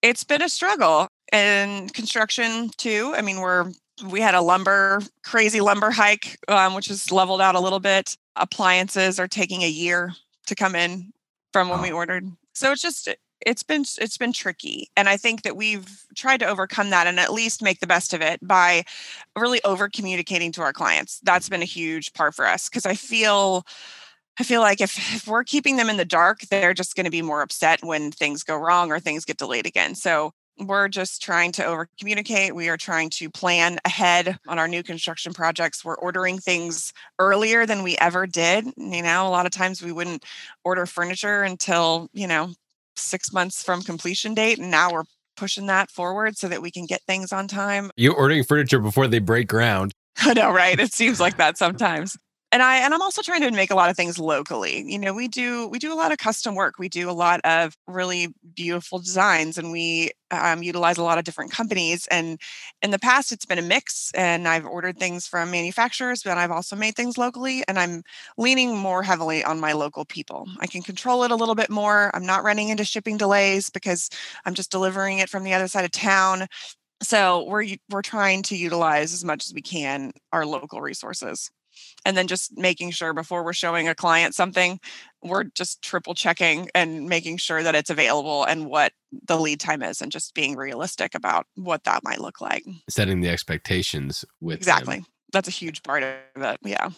it's 0.02 0.24
been 0.24 0.42
a 0.42 0.48
struggle. 0.48 1.08
in 1.32 1.88
construction 1.90 2.70
too. 2.76 3.14
I 3.16 3.22
mean, 3.22 3.38
we're 3.38 3.70
we 4.08 4.20
had 4.20 4.34
a 4.34 4.40
lumber 4.40 5.02
crazy 5.24 5.60
lumber 5.60 5.90
hike, 5.90 6.38
um, 6.48 6.74
which 6.74 6.86
has 6.86 7.10
leveled 7.12 7.40
out 7.40 7.54
a 7.54 7.60
little 7.60 7.80
bit. 7.80 8.16
Appliances 8.36 9.18
are 9.18 9.28
taking 9.28 9.62
a 9.62 9.68
year 9.68 10.12
to 10.46 10.54
come 10.54 10.74
in 10.74 11.12
from 11.52 11.68
when 11.68 11.82
we 11.82 11.90
ordered. 11.90 12.30
So 12.54 12.72
it's 12.72 12.82
just 12.82 13.08
it's 13.46 13.62
been 13.62 13.84
it's 13.98 14.18
been 14.18 14.32
tricky 14.32 14.88
and 14.96 15.08
i 15.08 15.16
think 15.16 15.42
that 15.42 15.56
we've 15.56 16.04
tried 16.14 16.40
to 16.40 16.46
overcome 16.46 16.90
that 16.90 17.06
and 17.06 17.18
at 17.18 17.32
least 17.32 17.62
make 17.62 17.80
the 17.80 17.86
best 17.86 18.12
of 18.12 18.20
it 18.20 18.38
by 18.46 18.82
really 19.38 19.62
over 19.64 19.88
communicating 19.88 20.52
to 20.52 20.62
our 20.62 20.72
clients 20.72 21.20
that's 21.22 21.48
been 21.48 21.62
a 21.62 21.66
huge 21.66 22.12
part 22.12 22.34
for 22.34 22.46
us 22.46 22.68
because 22.68 22.86
i 22.86 22.94
feel 22.94 23.64
i 24.38 24.42
feel 24.42 24.60
like 24.60 24.80
if, 24.80 24.98
if 25.14 25.26
we're 25.26 25.44
keeping 25.44 25.76
them 25.76 25.88
in 25.88 25.96
the 25.96 26.04
dark 26.04 26.40
they're 26.50 26.74
just 26.74 26.94
going 26.96 27.04
to 27.04 27.10
be 27.10 27.22
more 27.22 27.42
upset 27.42 27.82
when 27.82 28.12
things 28.12 28.42
go 28.42 28.56
wrong 28.56 28.90
or 28.92 29.00
things 29.00 29.24
get 29.24 29.38
delayed 29.38 29.66
again 29.66 29.94
so 29.94 30.32
we're 30.58 30.88
just 30.88 31.22
trying 31.22 31.52
to 31.52 31.64
over 31.64 31.88
communicate. 31.98 32.54
We 32.54 32.68
are 32.68 32.76
trying 32.76 33.10
to 33.10 33.30
plan 33.30 33.78
ahead 33.84 34.38
on 34.46 34.58
our 34.58 34.68
new 34.68 34.82
construction 34.82 35.32
projects. 35.32 35.84
We're 35.84 35.96
ordering 35.96 36.38
things 36.38 36.92
earlier 37.18 37.66
than 37.66 37.82
we 37.82 37.96
ever 37.98 38.26
did. 38.26 38.66
You 38.76 39.02
know, 39.02 39.26
a 39.26 39.30
lot 39.30 39.46
of 39.46 39.52
times 39.52 39.82
we 39.82 39.92
wouldn't 39.92 40.24
order 40.64 40.86
furniture 40.86 41.42
until, 41.42 42.08
you 42.12 42.26
know, 42.26 42.52
six 42.96 43.32
months 43.32 43.62
from 43.62 43.82
completion 43.82 44.34
date. 44.34 44.58
And 44.58 44.70
now 44.70 44.92
we're 44.92 45.04
pushing 45.36 45.66
that 45.66 45.90
forward 45.90 46.36
so 46.36 46.48
that 46.48 46.60
we 46.60 46.70
can 46.70 46.86
get 46.86 47.02
things 47.02 47.32
on 47.32 47.48
time. 47.48 47.90
You're 47.96 48.14
ordering 48.14 48.44
furniture 48.44 48.80
before 48.80 49.08
they 49.08 49.18
break 49.18 49.48
ground. 49.48 49.92
I 50.18 50.34
know, 50.34 50.52
right? 50.52 50.78
It 50.78 50.92
seems 50.92 51.20
like 51.20 51.36
that 51.38 51.56
sometimes 51.56 52.16
and 52.52 52.62
i 52.62 52.78
and 52.78 52.92
i'm 52.92 53.02
also 53.02 53.22
trying 53.22 53.40
to 53.40 53.50
make 53.50 53.70
a 53.70 53.74
lot 53.74 53.90
of 53.90 53.96
things 53.96 54.18
locally 54.18 54.82
you 54.86 54.98
know 54.98 55.12
we 55.12 55.28
do 55.28 55.68
we 55.68 55.78
do 55.78 55.92
a 55.92 55.94
lot 55.94 56.12
of 56.12 56.18
custom 56.18 56.54
work 56.54 56.78
we 56.78 56.88
do 56.88 57.08
a 57.08 57.12
lot 57.12 57.40
of 57.44 57.76
really 57.86 58.28
beautiful 58.54 58.98
designs 58.98 59.58
and 59.58 59.70
we 59.70 60.10
um, 60.32 60.62
utilize 60.62 60.96
a 60.96 61.02
lot 61.02 61.18
of 61.18 61.24
different 61.24 61.50
companies 61.50 62.06
and 62.08 62.40
in 62.82 62.90
the 62.92 62.98
past 62.98 63.32
it's 63.32 63.44
been 63.46 63.58
a 63.58 63.62
mix 63.62 64.10
and 64.14 64.46
i've 64.46 64.66
ordered 64.66 64.98
things 64.98 65.26
from 65.26 65.50
manufacturers 65.50 66.22
but 66.22 66.38
i've 66.38 66.50
also 66.50 66.76
made 66.76 66.94
things 66.94 67.18
locally 67.18 67.64
and 67.68 67.78
i'm 67.78 68.02
leaning 68.36 68.76
more 68.76 69.02
heavily 69.02 69.42
on 69.44 69.60
my 69.60 69.72
local 69.72 70.04
people. 70.04 70.46
I 70.60 70.66
can 70.66 70.82
control 70.82 71.24
it 71.24 71.30
a 71.30 71.36
little 71.36 71.54
bit 71.54 71.70
more 71.70 72.10
i'm 72.14 72.26
not 72.26 72.44
running 72.44 72.68
into 72.68 72.84
shipping 72.84 73.16
delays 73.16 73.70
because 73.70 74.08
i'm 74.44 74.54
just 74.54 74.70
delivering 74.70 75.18
it 75.18 75.28
from 75.28 75.44
the 75.44 75.54
other 75.54 75.68
side 75.68 75.84
of 75.84 75.90
town 75.90 76.46
so 77.02 77.44
we're 77.48 77.66
we're 77.90 78.02
trying 78.02 78.42
to 78.44 78.56
utilize 78.56 79.12
as 79.14 79.24
much 79.24 79.46
as 79.46 79.54
we 79.54 79.62
can 79.62 80.12
our 80.32 80.46
local 80.46 80.80
resources 80.80 81.50
and 82.04 82.16
then 82.16 82.26
just 82.26 82.56
making 82.56 82.90
sure 82.90 83.12
before 83.12 83.44
we're 83.44 83.52
showing 83.52 83.88
a 83.88 83.94
client 83.94 84.34
something 84.34 84.80
we're 85.22 85.44
just 85.44 85.82
triple 85.82 86.14
checking 86.14 86.68
and 86.74 87.08
making 87.08 87.36
sure 87.36 87.62
that 87.62 87.74
it's 87.74 87.90
available 87.90 88.44
and 88.44 88.66
what 88.66 88.92
the 89.26 89.38
lead 89.38 89.60
time 89.60 89.82
is 89.82 90.00
and 90.00 90.10
just 90.10 90.34
being 90.34 90.56
realistic 90.56 91.14
about 91.14 91.46
what 91.56 91.84
that 91.84 92.02
might 92.02 92.20
look 92.20 92.40
like 92.40 92.64
setting 92.88 93.20
the 93.20 93.28
expectations 93.28 94.24
with 94.40 94.56
exactly 94.56 94.96
them. 94.96 95.06
that's 95.32 95.48
a 95.48 95.52
huge 95.52 95.82
part 95.82 96.02
of 96.02 96.42
it 96.42 96.58
yeah 96.62 96.90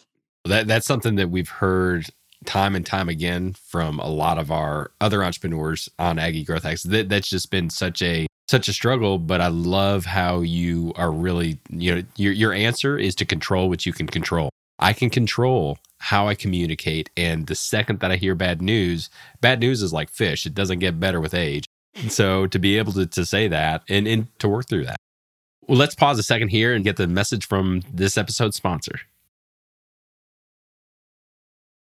that 0.44 0.66
that's 0.66 0.86
something 0.86 1.16
that 1.16 1.30
we've 1.30 1.48
heard 1.48 2.08
time 2.44 2.74
and 2.74 2.84
time 2.84 3.08
again 3.08 3.54
from 3.54 3.98
a 4.00 4.08
lot 4.08 4.38
of 4.38 4.50
our 4.50 4.90
other 5.00 5.22
entrepreneurs 5.22 5.88
on 5.98 6.18
Aggie 6.18 6.44
Growth 6.44 6.64
Hacks. 6.64 6.82
That, 6.82 7.08
that's 7.08 7.28
just 7.28 7.50
been 7.50 7.70
such 7.70 8.02
a 8.02 8.26
such 8.48 8.68
a 8.68 8.72
struggle, 8.72 9.18
but 9.18 9.40
I 9.40 9.46
love 9.46 10.04
how 10.04 10.40
you 10.40 10.92
are 10.96 11.10
really, 11.10 11.58
you 11.70 11.94
know, 11.94 12.02
your 12.16 12.32
your 12.32 12.52
answer 12.52 12.98
is 12.98 13.14
to 13.16 13.24
control 13.24 13.68
what 13.68 13.86
you 13.86 13.92
can 13.92 14.06
control. 14.06 14.50
I 14.82 14.92
can 14.92 15.10
control 15.10 15.78
how 15.98 16.26
I 16.26 16.34
communicate. 16.34 17.10
And 17.16 17.46
the 17.46 17.54
second 17.54 18.00
that 18.00 18.10
I 18.10 18.16
hear 18.16 18.34
bad 18.34 18.60
news, 18.60 19.08
bad 19.40 19.60
news 19.60 19.82
is 19.82 19.92
like 19.92 20.10
fish, 20.10 20.44
it 20.44 20.54
doesn't 20.54 20.80
get 20.80 20.98
better 20.98 21.20
with 21.20 21.34
age. 21.34 21.64
And 21.94 22.10
so 22.10 22.46
to 22.48 22.58
be 22.58 22.78
able 22.78 22.92
to, 22.94 23.06
to 23.06 23.24
say 23.24 23.48
that 23.48 23.82
and, 23.88 24.08
and 24.08 24.26
to 24.40 24.48
work 24.48 24.68
through 24.68 24.86
that. 24.86 24.96
Well, 25.68 25.78
let's 25.78 25.94
pause 25.94 26.18
a 26.18 26.22
second 26.24 26.48
here 26.48 26.74
and 26.74 26.84
get 26.84 26.96
the 26.96 27.06
message 27.06 27.46
from 27.46 27.82
this 27.92 28.18
episode's 28.18 28.56
sponsor. 28.56 29.00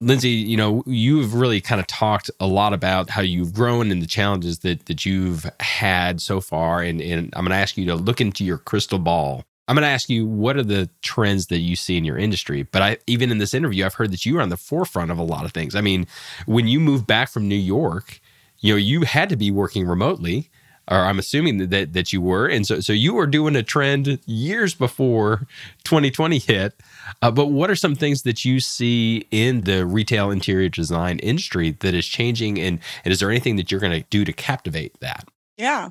Lindsay, 0.00 0.30
you 0.30 0.56
know, 0.56 0.82
you've 0.84 1.34
really 1.34 1.60
kind 1.60 1.80
of 1.80 1.86
talked 1.86 2.28
a 2.40 2.46
lot 2.48 2.72
about 2.72 3.10
how 3.10 3.20
you've 3.20 3.54
grown 3.54 3.92
and 3.92 4.02
the 4.02 4.06
challenges 4.06 4.58
that 4.60 4.86
that 4.86 5.06
you've 5.06 5.48
had 5.60 6.20
so 6.20 6.40
far. 6.40 6.82
And, 6.82 7.00
and 7.00 7.32
I'm 7.36 7.44
going 7.44 7.50
to 7.50 7.62
ask 7.62 7.76
you 7.76 7.86
to 7.86 7.94
look 7.94 8.20
into 8.20 8.44
your 8.44 8.58
crystal 8.58 8.98
ball 8.98 9.44
I'm 9.68 9.76
going 9.76 9.82
to 9.82 9.88
ask 9.88 10.08
you 10.08 10.26
what 10.26 10.56
are 10.56 10.62
the 10.62 10.90
trends 11.02 11.46
that 11.46 11.58
you 11.58 11.76
see 11.76 11.96
in 11.96 12.04
your 12.04 12.18
industry. 12.18 12.64
But 12.64 12.82
I 12.82 12.96
even 13.06 13.30
in 13.30 13.38
this 13.38 13.54
interview, 13.54 13.84
I've 13.84 13.94
heard 13.94 14.12
that 14.12 14.26
you 14.26 14.38
are 14.38 14.42
on 14.42 14.48
the 14.48 14.56
forefront 14.56 15.10
of 15.10 15.18
a 15.18 15.22
lot 15.22 15.44
of 15.44 15.52
things. 15.52 15.74
I 15.74 15.80
mean, 15.80 16.06
when 16.46 16.66
you 16.66 16.80
moved 16.80 17.06
back 17.06 17.28
from 17.28 17.48
New 17.48 17.54
York, 17.54 18.20
you 18.60 18.72
know, 18.72 18.78
you 18.78 19.02
had 19.02 19.28
to 19.28 19.36
be 19.36 19.50
working 19.50 19.86
remotely, 19.86 20.50
or 20.90 20.98
I'm 20.98 21.18
assuming 21.18 21.68
that 21.68 21.92
that 21.92 22.12
you 22.12 22.20
were, 22.20 22.46
and 22.48 22.66
so 22.66 22.80
so 22.80 22.92
you 22.92 23.14
were 23.14 23.26
doing 23.26 23.54
a 23.54 23.62
trend 23.62 24.18
years 24.26 24.74
before 24.74 25.46
2020 25.84 26.38
hit. 26.40 26.74
Uh, 27.20 27.30
but 27.30 27.46
what 27.46 27.70
are 27.70 27.76
some 27.76 27.94
things 27.94 28.22
that 28.22 28.44
you 28.44 28.58
see 28.58 29.26
in 29.30 29.62
the 29.62 29.86
retail 29.86 30.30
interior 30.30 30.68
design 30.68 31.18
industry 31.20 31.70
that 31.80 31.94
is 31.94 32.06
changing, 32.06 32.58
and, 32.58 32.80
and 33.04 33.12
is 33.12 33.20
there 33.20 33.30
anything 33.30 33.56
that 33.56 33.70
you're 33.70 33.80
going 33.80 34.02
to 34.02 34.08
do 34.10 34.24
to 34.24 34.32
captivate 34.32 34.98
that? 35.00 35.28
Yeah. 35.58 35.90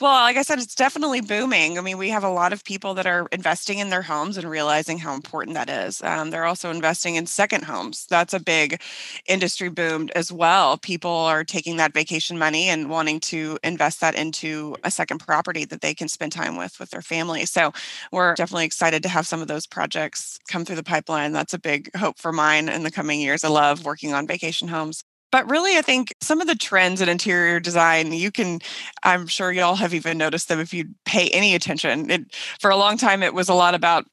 Well, 0.00 0.12
like 0.22 0.36
I 0.36 0.42
said, 0.42 0.58
it's 0.58 0.74
definitely 0.74 1.20
booming. 1.20 1.78
I 1.78 1.82
mean, 1.82 1.98
we 1.98 2.10
have 2.10 2.24
a 2.24 2.30
lot 2.30 2.52
of 2.52 2.64
people 2.64 2.94
that 2.94 3.06
are 3.06 3.28
investing 3.32 3.78
in 3.78 3.90
their 3.90 4.02
homes 4.02 4.36
and 4.36 4.50
realizing 4.50 4.98
how 4.98 5.14
important 5.14 5.54
that 5.54 5.70
is. 5.70 6.02
Um, 6.02 6.30
they're 6.30 6.44
also 6.46 6.70
investing 6.70 7.16
in 7.16 7.26
second 7.26 7.64
homes. 7.64 8.06
That's 8.10 8.34
a 8.34 8.40
big 8.40 8.82
industry 9.28 9.68
boom 9.70 10.08
as 10.16 10.32
well. 10.32 10.78
People 10.78 11.10
are 11.12 11.44
taking 11.44 11.76
that 11.76 11.94
vacation 11.94 12.38
money 12.38 12.68
and 12.68 12.90
wanting 12.90 13.20
to 13.20 13.58
invest 13.64 14.00
that 14.00 14.16
into 14.16 14.76
a 14.84 14.90
second 14.90 15.18
property 15.18 15.64
that 15.66 15.82
they 15.82 15.94
can 15.94 16.08
spend 16.08 16.32
time 16.32 16.56
with 16.56 16.78
with 16.80 16.90
their 16.90 17.02
family. 17.02 17.46
So 17.46 17.72
we're 18.12 18.34
definitely 18.34 18.66
excited 18.66 19.02
to 19.04 19.08
have 19.10 19.26
some 19.26 19.42
of 19.42 19.48
those 19.48 19.66
projects 19.66 20.38
come 20.48 20.64
through 20.64 20.76
the 20.76 20.82
pipeline. 20.84 21.32
That's 21.32 21.54
a 21.54 21.58
big 21.60 21.90
hope 21.96 22.18
for 22.18 22.32
mine 22.32 22.68
in 22.68 22.82
the 22.82 22.90
coming 22.90 23.20
years. 23.20 23.44
I 23.44 23.48
love 23.48 23.84
working 23.84 24.14
on 24.14 24.26
vacation 24.26 24.68
homes. 24.68 25.02
But 25.32 25.48
really, 25.50 25.76
I 25.76 25.82
think 25.82 26.14
some 26.20 26.40
of 26.40 26.46
the 26.46 26.54
trends 26.54 27.00
in 27.00 27.08
interior 27.08 27.58
design, 27.58 28.12
you 28.12 28.30
can, 28.30 28.60
I'm 29.02 29.26
sure 29.26 29.50
y'all 29.50 29.74
have 29.74 29.92
even 29.92 30.18
noticed 30.18 30.48
them 30.48 30.60
if 30.60 30.72
you 30.72 30.86
pay 31.04 31.28
any 31.30 31.54
attention. 31.54 32.10
It, 32.10 32.34
for 32.60 32.70
a 32.70 32.76
long 32.76 32.96
time, 32.96 33.22
it 33.22 33.34
was 33.34 33.48
a 33.48 33.54
lot 33.54 33.74
about 33.74 34.04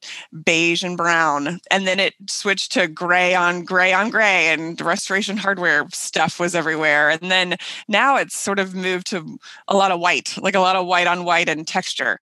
beige 0.44 0.82
and 0.82 0.96
brown. 0.96 1.60
And 1.70 1.86
then 1.86 2.00
it 2.00 2.14
switched 2.28 2.72
to 2.72 2.88
gray 2.88 3.34
on 3.34 3.64
gray 3.64 3.92
on 3.92 4.10
gray, 4.10 4.48
and 4.48 4.80
restoration 4.80 5.36
hardware 5.36 5.86
stuff 5.92 6.40
was 6.40 6.54
everywhere. 6.54 7.10
And 7.10 7.30
then 7.30 7.56
now 7.88 8.16
it's 8.16 8.36
sort 8.36 8.58
of 8.58 8.74
moved 8.74 9.06
to 9.08 9.38
a 9.68 9.76
lot 9.76 9.92
of 9.92 10.00
white, 10.00 10.36
like 10.40 10.54
a 10.54 10.60
lot 10.60 10.76
of 10.76 10.86
white 10.86 11.06
on 11.06 11.24
white 11.24 11.48
and 11.48 11.66
texture 11.66 12.18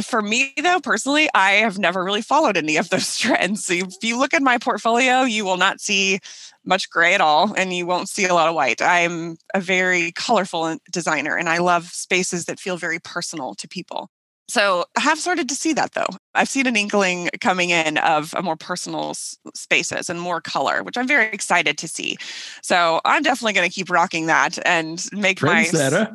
for 0.00 0.22
me 0.22 0.54
though 0.62 0.80
personally 0.80 1.28
i 1.34 1.52
have 1.52 1.78
never 1.78 2.02
really 2.02 2.22
followed 2.22 2.56
any 2.56 2.76
of 2.76 2.88
those 2.88 3.16
trends 3.18 3.66
so 3.66 3.74
if 3.74 3.94
you 4.02 4.18
look 4.18 4.32
at 4.32 4.42
my 4.42 4.56
portfolio 4.56 5.22
you 5.22 5.44
will 5.44 5.58
not 5.58 5.80
see 5.80 6.18
much 6.64 6.90
gray 6.90 7.14
at 7.14 7.20
all 7.20 7.52
and 7.56 7.72
you 7.72 7.86
won't 7.86 8.08
see 8.08 8.24
a 8.26 8.34
lot 8.34 8.48
of 8.48 8.54
white. 8.54 8.80
I'm 8.80 9.36
a 9.54 9.60
very 9.60 10.12
colorful 10.12 10.76
designer 10.90 11.36
and 11.36 11.48
i 11.48 11.58
love 11.58 11.86
spaces 11.86 12.44
that 12.46 12.60
feel 12.60 12.76
very 12.76 12.98
personal 12.98 13.54
to 13.54 13.68
people 13.68 14.10
so 14.48 14.84
I 14.96 15.00
have 15.00 15.18
started 15.18 15.48
to 15.48 15.54
see 15.54 15.72
that 15.74 15.92
though. 15.92 16.08
I've 16.34 16.48
seen 16.48 16.66
an 16.66 16.76
inkling 16.76 17.30
coming 17.40 17.70
in 17.70 17.98
of 17.98 18.34
a 18.34 18.42
more 18.42 18.56
personal 18.56 19.14
spaces 19.14 20.08
and 20.08 20.20
more 20.20 20.40
color, 20.40 20.82
which 20.82 20.96
I'm 20.96 21.06
very 21.06 21.26
excited 21.26 21.78
to 21.78 21.88
see. 21.88 22.16
So 22.62 23.00
I'm 23.04 23.22
definitely 23.22 23.52
going 23.52 23.68
to 23.68 23.74
keep 23.74 23.90
rocking 23.90 24.26
that 24.26 24.58
and 24.66 25.04
make 25.12 25.42
my 25.42 25.64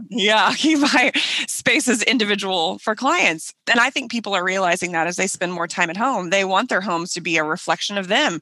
yeah 0.09 0.53
keep 0.57 0.79
my 0.79 1.11
spaces 1.47 2.03
individual 2.03 2.79
for 2.79 2.95
clients. 2.95 3.53
And 3.69 3.79
I 3.79 3.89
think 3.89 4.11
people 4.11 4.33
are 4.33 4.43
realizing 4.43 4.91
that 4.91 5.07
as 5.07 5.15
they 5.15 5.27
spend 5.27 5.53
more 5.53 5.67
time 5.67 5.89
at 5.89 5.97
home, 5.97 6.29
they 6.29 6.45
want 6.45 6.69
their 6.69 6.81
homes 6.81 7.13
to 7.13 7.21
be 7.21 7.37
a 7.37 7.43
reflection 7.43 7.97
of 7.97 8.07
them. 8.07 8.39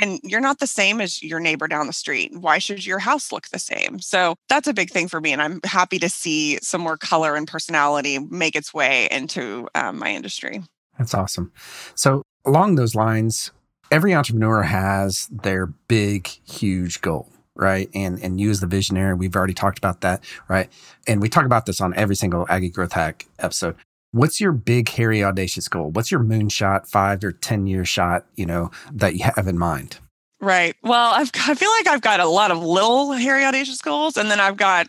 And 0.00 0.20
you're 0.22 0.40
not 0.40 0.58
the 0.58 0.66
same 0.66 1.00
as 1.00 1.22
your 1.22 1.40
neighbor 1.40 1.68
down 1.68 1.86
the 1.86 1.92
street. 1.92 2.32
Why 2.34 2.58
should 2.58 2.84
your 2.84 2.98
house 2.98 3.30
look 3.30 3.48
the 3.48 3.58
same? 3.58 4.00
So 4.00 4.34
that's 4.48 4.68
a 4.68 4.74
big 4.74 4.90
thing 4.90 5.08
for 5.08 5.20
me, 5.20 5.32
and 5.32 5.40
I'm 5.40 5.60
happy 5.64 5.98
to 6.00 6.08
see 6.08 6.58
some 6.62 6.80
more 6.80 6.96
color 6.96 7.36
and 7.36 7.46
personality 7.46 8.18
make 8.18 8.56
its 8.56 8.74
way 8.74 9.08
into 9.10 9.23
into 9.24 9.68
um, 9.74 9.98
my 9.98 10.10
industry. 10.10 10.62
That's 10.98 11.14
awesome. 11.14 11.52
So, 11.94 12.22
along 12.44 12.74
those 12.74 12.94
lines, 12.94 13.50
every 13.90 14.14
entrepreneur 14.14 14.62
has 14.62 15.28
their 15.30 15.66
big, 15.66 16.26
huge 16.26 17.00
goal, 17.00 17.28
right? 17.56 17.88
And 17.94 18.22
and 18.22 18.40
you 18.40 18.50
as 18.50 18.60
the 18.60 18.66
visionary, 18.66 19.14
we've 19.14 19.34
already 19.34 19.54
talked 19.54 19.78
about 19.78 20.02
that, 20.02 20.22
right? 20.48 20.70
And 21.06 21.20
we 21.20 21.28
talk 21.28 21.44
about 21.44 21.66
this 21.66 21.80
on 21.80 21.94
every 21.94 22.16
single 22.16 22.46
Aggie 22.48 22.70
Growth 22.70 22.92
Hack 22.92 23.26
episode. 23.38 23.76
What's 24.12 24.40
your 24.40 24.52
big, 24.52 24.88
hairy, 24.88 25.24
audacious 25.24 25.66
goal? 25.68 25.90
What's 25.90 26.10
your 26.10 26.20
moonshot, 26.20 26.86
five 26.86 27.24
or 27.24 27.32
ten 27.32 27.66
year 27.66 27.84
shot, 27.84 28.26
you 28.36 28.46
know, 28.46 28.70
that 28.92 29.16
you 29.16 29.24
have 29.24 29.48
in 29.48 29.58
mind? 29.58 29.98
Right. 30.40 30.76
Well, 30.82 31.12
I've, 31.14 31.30
I 31.34 31.54
feel 31.54 31.70
like 31.70 31.86
I've 31.86 32.02
got 32.02 32.20
a 32.20 32.26
lot 32.26 32.50
of 32.50 32.62
little, 32.62 33.12
hairy, 33.12 33.44
audacious 33.44 33.80
goals, 33.80 34.16
and 34.16 34.30
then 34.30 34.40
I've 34.40 34.58
got 34.58 34.86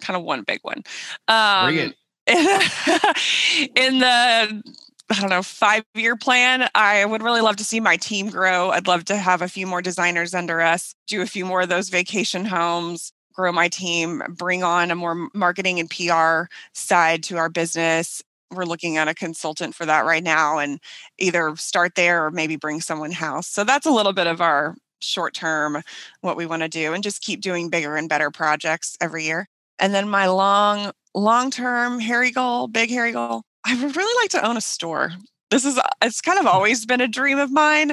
kind 0.00 0.16
of 0.16 0.22
one 0.22 0.42
big 0.42 0.60
one. 0.62 0.82
Um, 1.28 1.66
Bring 1.66 1.88
it. 1.88 1.96
in 2.26 3.98
the 3.98 4.62
I 5.10 5.20
don't 5.20 5.28
know, 5.30 5.42
five 5.42 5.84
year 5.94 6.16
plan. 6.16 6.68
I 6.74 7.04
would 7.04 7.22
really 7.22 7.42
love 7.42 7.56
to 7.56 7.64
see 7.64 7.80
my 7.80 7.96
team 7.96 8.30
grow. 8.30 8.70
I'd 8.70 8.86
love 8.86 9.04
to 9.06 9.16
have 9.16 9.42
a 9.42 9.48
few 9.48 9.66
more 9.66 9.82
designers 9.82 10.32
under 10.34 10.60
us, 10.60 10.94
do 11.06 11.20
a 11.20 11.26
few 11.26 11.44
more 11.44 11.62
of 11.62 11.68
those 11.68 11.90
vacation 11.90 12.46
homes, 12.46 13.12
grow 13.34 13.52
my 13.52 13.68
team, 13.68 14.22
bring 14.30 14.62
on 14.62 14.90
a 14.90 14.94
more 14.94 15.28
marketing 15.34 15.80
and 15.80 15.90
PR 15.90 16.44
side 16.72 17.22
to 17.24 17.36
our 17.36 17.50
business. 17.50 18.22
we're 18.50 18.64
looking 18.64 18.96
at 18.98 19.08
a 19.08 19.14
consultant 19.14 19.74
for 19.74 19.86
that 19.86 20.04
right 20.04 20.22
now 20.22 20.58
and 20.58 20.78
either 21.18 21.56
start 21.56 21.94
there 21.94 22.24
or 22.26 22.30
maybe 22.30 22.56
bring 22.56 22.80
someone 22.80 23.10
house. 23.12 23.48
So 23.48 23.64
that's 23.64 23.86
a 23.86 23.90
little 23.90 24.12
bit 24.12 24.26
of 24.26 24.40
our 24.40 24.74
short 25.00 25.34
term 25.34 25.82
what 26.20 26.36
we 26.36 26.46
want 26.46 26.62
to 26.62 26.68
do 26.68 26.92
and 26.92 27.02
just 27.02 27.22
keep 27.22 27.40
doing 27.40 27.70
bigger 27.70 27.96
and 27.96 28.08
better 28.08 28.30
projects 28.30 28.96
every 29.00 29.24
year. 29.24 29.48
And 29.78 29.94
then 29.94 30.08
my 30.08 30.26
long 30.28 30.92
long 31.14 31.50
term 31.50 32.00
hairy 32.00 32.30
goal, 32.30 32.68
big 32.68 32.90
hairy 32.90 33.12
goal, 33.12 33.42
I 33.64 33.82
would 33.82 33.96
really 33.96 34.22
like 34.22 34.30
to 34.30 34.46
own 34.46 34.56
a 34.56 34.60
store. 34.60 35.12
This 35.50 35.64
is 35.64 35.78
it's 36.02 36.20
kind 36.20 36.38
of 36.38 36.46
always 36.46 36.86
been 36.86 37.00
a 37.00 37.08
dream 37.08 37.38
of 37.38 37.50
mine. 37.50 37.92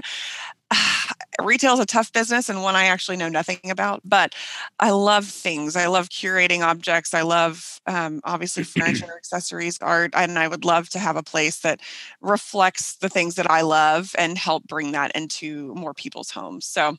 retail 1.41 1.73
is 1.73 1.79
a 1.79 1.85
tough 1.85 2.11
business 2.11 2.49
and 2.49 2.63
one 2.63 2.75
I 2.75 2.85
actually 2.85 3.17
know 3.17 3.29
nothing 3.29 3.59
about, 3.69 4.01
but 4.03 4.35
I 4.79 4.91
love 4.91 5.25
things. 5.25 5.75
I 5.75 5.88
love 5.88 6.09
curating 6.09 6.61
objects. 6.61 7.13
I 7.13 7.21
love 7.21 7.79
um, 7.88 8.21
obviously 8.23 8.63
furniture, 8.63 9.13
accessories, 9.17 9.77
art, 9.81 10.11
and 10.13 10.38
I 10.38 10.47
would 10.47 10.65
love 10.65 10.89
to 10.89 10.99
have 10.99 11.15
a 11.15 11.23
place 11.23 11.59
that 11.59 11.81
reflects 12.21 12.95
the 12.95 13.09
things 13.09 13.35
that 13.35 13.49
I 13.49 13.61
love 13.61 14.15
and 14.17 14.38
help 14.38 14.67
bring 14.67 14.91
that 14.93 15.11
into 15.15 15.73
more 15.75 15.93
people's 15.93 16.31
homes. 16.31 16.65
So 16.65 16.97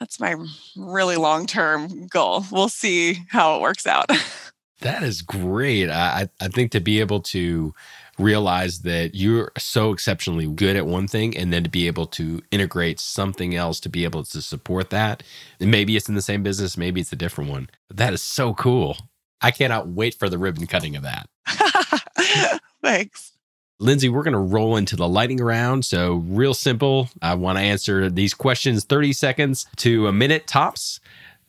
that's 0.00 0.20
my 0.20 0.36
really 0.76 1.16
long 1.16 1.46
term 1.46 2.06
goal. 2.06 2.44
We'll 2.50 2.68
see 2.68 3.18
how 3.28 3.56
it 3.56 3.62
works 3.62 3.86
out. 3.86 4.10
that 4.80 5.02
is 5.02 5.22
great. 5.22 5.88
I, 5.88 6.28
I 6.40 6.48
think 6.48 6.72
to 6.72 6.80
be 6.80 7.00
able 7.00 7.20
to 7.22 7.74
realize 8.18 8.80
that 8.80 9.14
you're 9.14 9.52
so 9.58 9.92
exceptionally 9.92 10.46
good 10.46 10.76
at 10.76 10.86
one 10.86 11.06
thing 11.06 11.36
and 11.36 11.52
then 11.52 11.62
to 11.64 11.70
be 11.70 11.86
able 11.86 12.06
to 12.06 12.40
integrate 12.50 12.98
something 12.98 13.54
else 13.54 13.80
to 13.80 13.88
be 13.88 14.04
able 14.04 14.24
to 14.24 14.40
support 14.40 14.90
that. 14.90 15.22
And 15.60 15.70
maybe 15.70 15.96
it's 15.96 16.08
in 16.08 16.14
the 16.14 16.22
same 16.22 16.42
business, 16.42 16.76
maybe 16.76 17.00
it's 17.00 17.12
a 17.12 17.16
different 17.16 17.50
one. 17.50 17.68
That 17.90 18.12
is 18.12 18.22
so 18.22 18.54
cool. 18.54 18.96
I 19.40 19.50
cannot 19.50 19.88
wait 19.88 20.14
for 20.14 20.28
the 20.28 20.38
ribbon 20.38 20.66
cutting 20.66 20.96
of 20.96 21.02
that. 21.02 21.28
Thanks. 22.82 23.32
Lindsay, 23.78 24.08
we're 24.08 24.22
going 24.22 24.32
to 24.32 24.38
roll 24.38 24.76
into 24.76 24.96
the 24.96 25.08
lighting 25.08 25.36
round. 25.36 25.84
So, 25.84 26.14
real 26.14 26.54
simple. 26.54 27.10
I 27.20 27.34
want 27.34 27.58
to 27.58 27.62
answer 27.62 28.08
these 28.08 28.32
questions 28.32 28.84
30 28.84 29.12
seconds 29.12 29.66
to 29.76 30.06
a 30.06 30.12
minute 30.12 30.46
tops. 30.46 31.00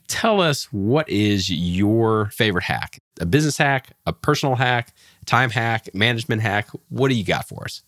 Tell 0.09 0.41
us 0.41 0.65
what 0.65 1.07
is 1.07 1.49
your 1.49 2.25
favorite 2.31 2.65
hack? 2.65 2.99
A 3.19 3.25
business 3.25 3.57
hack, 3.57 3.95
a 4.05 4.13
personal 4.13 4.55
hack, 4.55 4.93
time 5.25 5.49
hack, 5.49 5.93
management 5.93 6.41
hack. 6.41 6.69
What 6.89 7.09
do 7.09 7.15
you 7.15 7.23
got 7.23 7.47
for 7.47 7.63
us? 7.63 7.81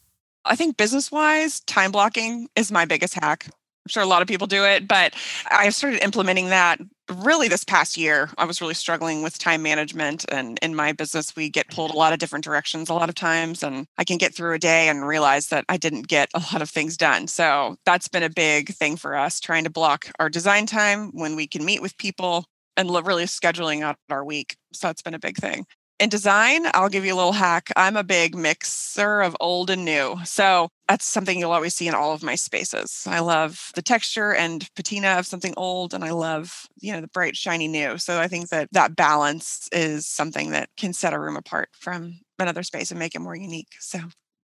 I 0.45 0.55
think 0.55 0.77
business 0.77 1.11
wise, 1.11 1.59
time 1.61 1.91
blocking 1.91 2.47
is 2.55 2.71
my 2.71 2.85
biggest 2.85 3.13
hack. 3.13 3.45
I'm 3.47 3.89
sure 3.89 4.03
a 4.03 4.07
lot 4.07 4.21
of 4.21 4.27
people 4.27 4.47
do 4.47 4.65
it, 4.65 4.87
but 4.87 5.13
I 5.49 5.69
started 5.69 6.03
implementing 6.03 6.49
that 6.49 6.79
really 7.09 7.47
this 7.47 7.63
past 7.63 7.97
year. 7.97 8.29
I 8.37 8.45
was 8.45 8.61
really 8.61 8.73
struggling 8.73 9.23
with 9.23 9.39
time 9.39 9.63
management. 9.63 10.25
And 10.29 10.59
in 10.61 10.75
my 10.75 10.91
business, 10.91 11.35
we 11.35 11.49
get 11.49 11.69
pulled 11.69 11.91
a 11.91 11.97
lot 11.97 12.13
of 12.13 12.19
different 12.19 12.45
directions 12.45 12.89
a 12.89 12.93
lot 12.93 13.09
of 13.09 13.15
times. 13.15 13.63
And 13.63 13.87
I 13.97 14.03
can 14.03 14.17
get 14.17 14.35
through 14.35 14.53
a 14.53 14.59
day 14.59 14.89
and 14.89 15.07
realize 15.07 15.47
that 15.47 15.65
I 15.69 15.77
didn't 15.77 16.07
get 16.07 16.29
a 16.33 16.39
lot 16.39 16.61
of 16.61 16.69
things 16.69 16.97
done. 16.97 17.27
So 17.27 17.77
that's 17.85 18.07
been 18.07 18.23
a 18.23 18.29
big 18.29 18.69
thing 18.69 18.95
for 18.95 19.15
us, 19.15 19.39
trying 19.39 19.63
to 19.63 19.69
block 19.69 20.11
our 20.19 20.29
design 20.29 20.65
time 20.65 21.09
when 21.13 21.35
we 21.35 21.47
can 21.47 21.65
meet 21.65 21.81
with 21.81 21.97
people 21.97 22.45
and 22.79 23.07
really 23.07 23.25
scheduling 23.25 23.81
out 23.81 23.97
our 24.09 24.23
week. 24.23 24.55
So 24.73 24.87
that's 24.87 25.01
been 25.01 25.13
a 25.13 25.19
big 25.19 25.37
thing 25.37 25.65
in 25.99 26.09
design, 26.09 26.65
I'll 26.73 26.89
give 26.89 27.05
you 27.05 27.13
a 27.13 27.17
little 27.17 27.33
hack. 27.33 27.71
I'm 27.75 27.97
a 27.97 28.03
big 28.03 28.35
mixer 28.35 29.21
of 29.21 29.35
old 29.39 29.69
and 29.69 29.83
new. 29.83 30.17
So 30.23 30.69
that's 30.87 31.05
something 31.05 31.37
you'll 31.37 31.51
always 31.51 31.73
see 31.73 31.87
in 31.87 31.93
all 31.93 32.13
of 32.13 32.23
my 32.23 32.35
spaces. 32.35 33.05
I 33.05 33.19
love 33.19 33.71
the 33.75 33.81
texture 33.81 34.33
and 34.33 34.67
patina 34.75 35.19
of 35.19 35.25
something 35.25 35.53
old, 35.57 35.93
and 35.93 36.03
I 36.03 36.11
love, 36.11 36.67
you 36.79 36.93
know, 36.93 37.01
the 37.01 37.07
bright, 37.07 37.35
shiny 37.35 37.67
new. 37.67 37.97
So 37.97 38.19
I 38.19 38.27
think 38.27 38.49
that 38.49 38.69
that 38.71 38.95
balance 38.95 39.67
is 39.71 40.07
something 40.07 40.51
that 40.51 40.69
can 40.77 40.93
set 40.93 41.13
a 41.13 41.19
room 41.19 41.35
apart 41.35 41.69
from 41.73 42.19
another 42.39 42.63
space 42.63 42.91
and 42.91 42.99
make 42.99 43.13
it 43.13 43.19
more 43.19 43.35
unique. 43.35 43.75
So 43.79 43.99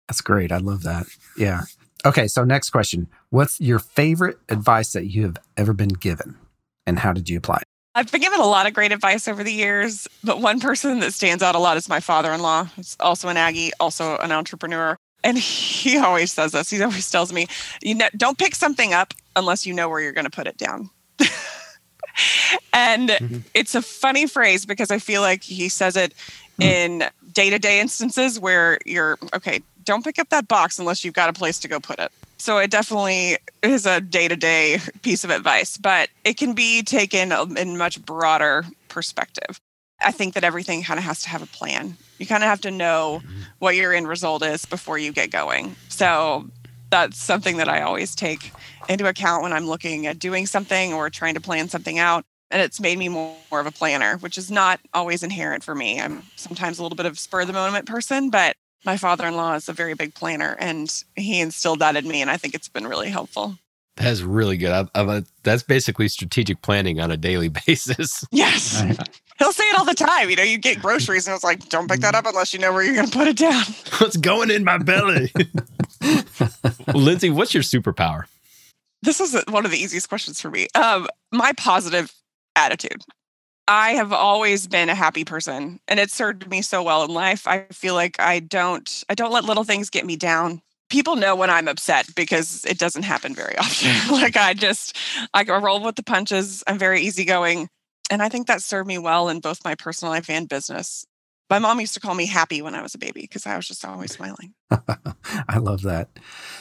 that's 0.08 0.22
great. 0.22 0.52
I 0.52 0.58
love 0.58 0.84
that. 0.84 1.06
Yeah. 1.38 1.62
Okay. 2.06 2.28
So, 2.28 2.44
next 2.44 2.72
question 2.72 3.08
What's 3.30 3.62
your 3.62 3.80
favorite 3.80 4.38
advice 4.50 4.92
that 4.94 5.06
you 5.06 5.24
have 5.24 5.38
ever 5.56 5.74
been 5.74 5.90
given, 5.90 6.36
and 6.86 7.00
how 7.00 7.13
did 7.13 7.30
you 7.30 7.38
apply 7.38 7.58
it? 7.58 7.73
I've 7.95 8.12
been 8.12 8.21
given 8.21 8.39
a 8.39 8.45
lot 8.45 8.65
of 8.65 8.73
great 8.73 8.91
advice 8.91 9.27
over 9.27 9.43
the 9.43 9.53
years, 9.53 10.07
but 10.23 10.41
one 10.41 10.59
person 10.59 11.00
that 11.01 11.13
stands 11.13 11.43
out 11.43 11.53
a 11.53 11.59
lot 11.59 11.77
is 11.77 11.88
my 11.88 12.00
father 12.00 12.31
in 12.31 12.41
law, 12.41 12.65
who's 12.65 12.97
also 12.99 13.29
an 13.29 13.38
Aggie, 13.38 13.71
also 13.79 14.17
an 14.17 14.32
entrepreneur. 14.32 14.97
And 15.23 15.38
he 15.38 15.97
always 16.03 16.32
says 16.32 16.53
this. 16.53 16.69
He 16.71 16.82
always 16.82 17.10
tells 17.10 17.32
me, 17.32 17.47
you 17.82 17.95
know, 17.95 18.10
don't 18.17 18.38
pick 18.38 18.56
something 18.56 18.93
up 18.93 19.13
unless 19.36 19.65
you 19.65 19.73
know 19.73 19.89
where 19.89 20.01
you're 20.01 20.12
going 20.12 20.25
to 20.25 20.32
put 20.32 20.47
it 20.47 20.58
down. 20.58 20.89
and 22.73 23.10
mm-hmm. 23.10 23.38
it's 23.53 23.75
a 23.75 23.82
funny 23.82 24.25
phrase 24.25 24.65
because 24.65 24.89
I 24.89 24.97
feel 24.97 25.21
like 25.21 25.43
he 25.43 25.69
says 25.69 25.95
it 25.95 26.13
mm. 26.60 26.65
in 26.65 27.03
day 27.32 27.51
to 27.51 27.60
day 27.60 27.79
instances 27.79 28.39
where 28.39 28.79
you're, 28.86 29.19
okay, 29.36 29.62
don't 29.86 30.04
pick 30.04 30.19
up 30.19 30.30
that 30.30 30.48
box 30.48 30.80
unless 30.80 31.04
you've 31.04 31.13
got 31.13 31.30
a 31.30 31.34
place 31.34 31.60
to 31.60 31.67
go 31.67 31.80
put 31.80 32.00
it. 32.00 32.12
So 32.38 32.58
it 32.58 32.72
definitely 32.72 33.38
is 33.62 33.86
a 33.86 34.02
day 34.02 34.28
to 34.28 34.36
day 34.36 34.80
piece 35.02 35.24
of 35.24 35.30
advice, 35.30 35.78
but 35.78 36.10
it 36.24 36.38
can 36.38 36.54
be 36.54 36.84
taken 36.84 37.32
in 37.58 37.78
much 37.78 38.04
broader 38.06 38.65
perspective. 38.89 39.60
I 40.02 40.12
think 40.12 40.34
that 40.34 40.43
everything 40.43 40.84
kind 40.84 40.98
of 40.98 41.06
has 41.06 41.22
to 41.24 41.30
have 41.30 41.41
a 41.41 41.48
plan. 41.48 41.96
You 42.19 42.26
kind 42.26 42.43
of 42.43 42.50
have 42.50 42.62
to 42.62 42.72
know 42.72 43.22
mm-hmm. 43.24 43.41
what 43.60 43.76
your 43.76 43.93
end 43.93 44.08
result 44.08 44.43
is 44.43 44.65
before 44.65 44.98
you 44.98 45.13
get 45.13 45.32
going. 45.32 45.76
So 45.88 46.50
that's 46.89 47.17
something 47.17 47.58
that 47.58 47.69
I 47.69 47.82
always 47.82 48.13
take 48.13 48.52
into 48.89 49.08
account 49.08 49.43
when 49.43 49.54
I'm 49.54 49.65
looking 49.65 50.06
at 50.06 50.19
doing 50.19 50.46
something 50.46 50.93
or 50.93 51.10
trying 51.10 51.34
to 51.36 51.41
plan 51.41 51.69
something 51.69 51.98
out. 51.98 52.26
And 52.52 52.62
it's 52.62 52.80
made 52.80 53.00
me 53.00 53.10
more, 53.10 53.36
more 53.50 53.60
of 53.62 53.65
a 53.65 53.72
planner, 53.72 54.17
which 54.17 54.38
is 54.38 54.52
not 54.52 54.80
always 54.93 55.24
inherent 55.24 55.63
for 55.63 55.74
me. 55.74 56.00
I'm 56.00 56.24
sometimes 56.36 56.78
a 56.78 56.84
little 56.84 56.96
bit 56.96 57.06
of 57.06 57.17
spur 57.17 57.41
of 57.41 57.48
the 57.48 57.54
moment 57.54 57.88
person, 57.88 58.30
but 58.30 58.56
my 58.86 58.98
father-in-law 58.98 59.56
is 59.56 59.69
a 59.69 59.74
very 59.74 59.93
big 59.93 60.13
planner 60.13 60.56
and 60.60 61.04
he 61.15 61.39
instilled 61.39 61.80
that 61.80 61.96
in 61.96 62.08
me 62.08 62.22
and 62.22 62.30
i 62.30 62.38
think 62.38 62.54
it's 62.54 62.67
been 62.67 62.88
really 62.88 63.10
helpful. 63.10 63.58
That's 63.96 64.22
really 64.22 64.58
good. 64.58 64.72
I, 64.72 64.88
I, 64.96 65.24
that's 65.43 65.63
basically 65.63 66.08
strategic 66.08 66.62
planning 66.62 67.00
on 67.00 67.12
a 67.12 67.17
daily 67.17 67.50
basis. 67.67 68.26
Yes. 68.32 68.82
He'll 69.39 69.52
say 69.52 69.63
it 69.65 69.78
all 69.78 69.86
the 69.86 69.93
time. 69.93 70.30
You 70.30 70.36
know 70.36 70.43
you 70.43 70.58
get 70.58 70.82
groceries 70.82 71.28
and 71.28 71.36
it's 71.36 71.43
like 71.43 71.69
don't 71.69 71.89
pick 71.89 72.02
that 72.02 72.15
up 72.15 72.26
unless 72.26 72.54
you 72.54 72.60
know 72.60 72.74
where 72.74 72.84
you're 72.84 72.96
going 72.96 73.08
to 73.08 73.17
put 73.17 73.28
it 73.28 73.38
down. 73.38 73.63
What's 74.00 74.17
going 74.17 74.50
in 74.50 74.63
my 74.63 74.78
belly? 74.78 75.32
Lindsay 76.93 77.30
what's 77.30 77.54
your 77.54 77.63
superpower? 77.63 78.24
This 79.02 79.19
is 79.19 79.41
one 79.50 79.65
of 79.65 79.72
the 79.72 79.78
easiest 79.78 80.10
questions 80.10 80.39
for 80.39 80.50
me. 80.50 80.67
Um, 80.76 81.08
my 81.32 81.54
positive 81.54 82.13
attitude 82.56 83.02
I 83.67 83.91
have 83.91 84.12
always 84.12 84.67
been 84.67 84.89
a 84.89 84.95
happy 84.95 85.23
person 85.23 85.80
and 85.88 85.99
it 85.99 86.12
served 86.12 86.49
me 86.49 86.62
so 86.62 86.84
well 86.84 87.04
in 87.04 87.12
life. 87.12 87.47
I 87.47 87.65
feel 87.71 87.93
like 87.93 88.19
I 88.19 88.39
don't 88.39 89.04
I 89.10 89.15
don't 89.15 89.32
let 89.32 89.45
little 89.45 89.63
things 89.63 89.89
get 89.89 90.06
me 90.06 90.15
down. 90.15 90.62
People 90.89 91.15
know 91.15 91.36
when 91.36 91.49
I'm 91.49 91.67
upset 91.67 92.08
because 92.15 92.65
it 92.65 92.78
doesn't 92.78 93.04
happen 93.04 93.34
very 93.34 93.58
often. 93.58 94.12
like 94.12 94.36
I 94.36 94.54
just 94.54 94.97
I 95.34 95.43
roll 95.43 95.82
with 95.82 95.95
the 95.95 96.04
punches. 96.04 96.63
I'm 96.67 96.78
very 96.78 97.02
easygoing. 97.02 97.69
And 98.12 98.21
I 98.21 98.30
think 98.30 98.47
that 98.47 98.62
served 98.62 98.88
me 98.88 98.97
well 98.97 99.30
in 99.30 99.39
both 99.39 99.63
my 99.63 99.76
personal 99.76 100.12
life 100.12 100.30
and 100.30 100.47
business. 100.49 101.06
My 101.49 101.60
mom 101.60 101.80
used 101.80 101.93
to 101.93 101.99
call 101.99 102.15
me 102.15 102.26
happy 102.26 102.62
when 102.62 102.76
I 102.76 102.82
was 102.82 102.95
a 102.95 102.97
baby 102.97 103.21
because 103.21 103.45
I 103.45 103.56
was 103.56 103.67
just 103.67 103.86
always 103.86 104.12
smiling. 104.12 104.54
I 104.71 105.58
love 105.60 105.84
that. 105.84 106.10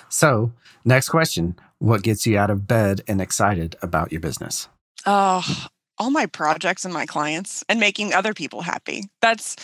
So, 0.08 0.52
next 0.84 1.08
question 1.08 1.58
What 1.78 2.02
gets 2.02 2.26
you 2.26 2.38
out 2.38 2.50
of 2.50 2.68
bed 2.68 3.00
and 3.08 3.20
excited 3.20 3.74
about 3.82 4.12
your 4.12 4.20
business? 4.20 4.68
Oh, 5.04 5.66
all 5.98 6.10
my 6.10 6.26
projects 6.26 6.84
and 6.84 6.92
my 6.92 7.06
clients 7.06 7.64
and 7.68 7.78
making 7.80 8.12
other 8.12 8.34
people 8.34 8.62
happy. 8.62 9.04
That's 9.20 9.56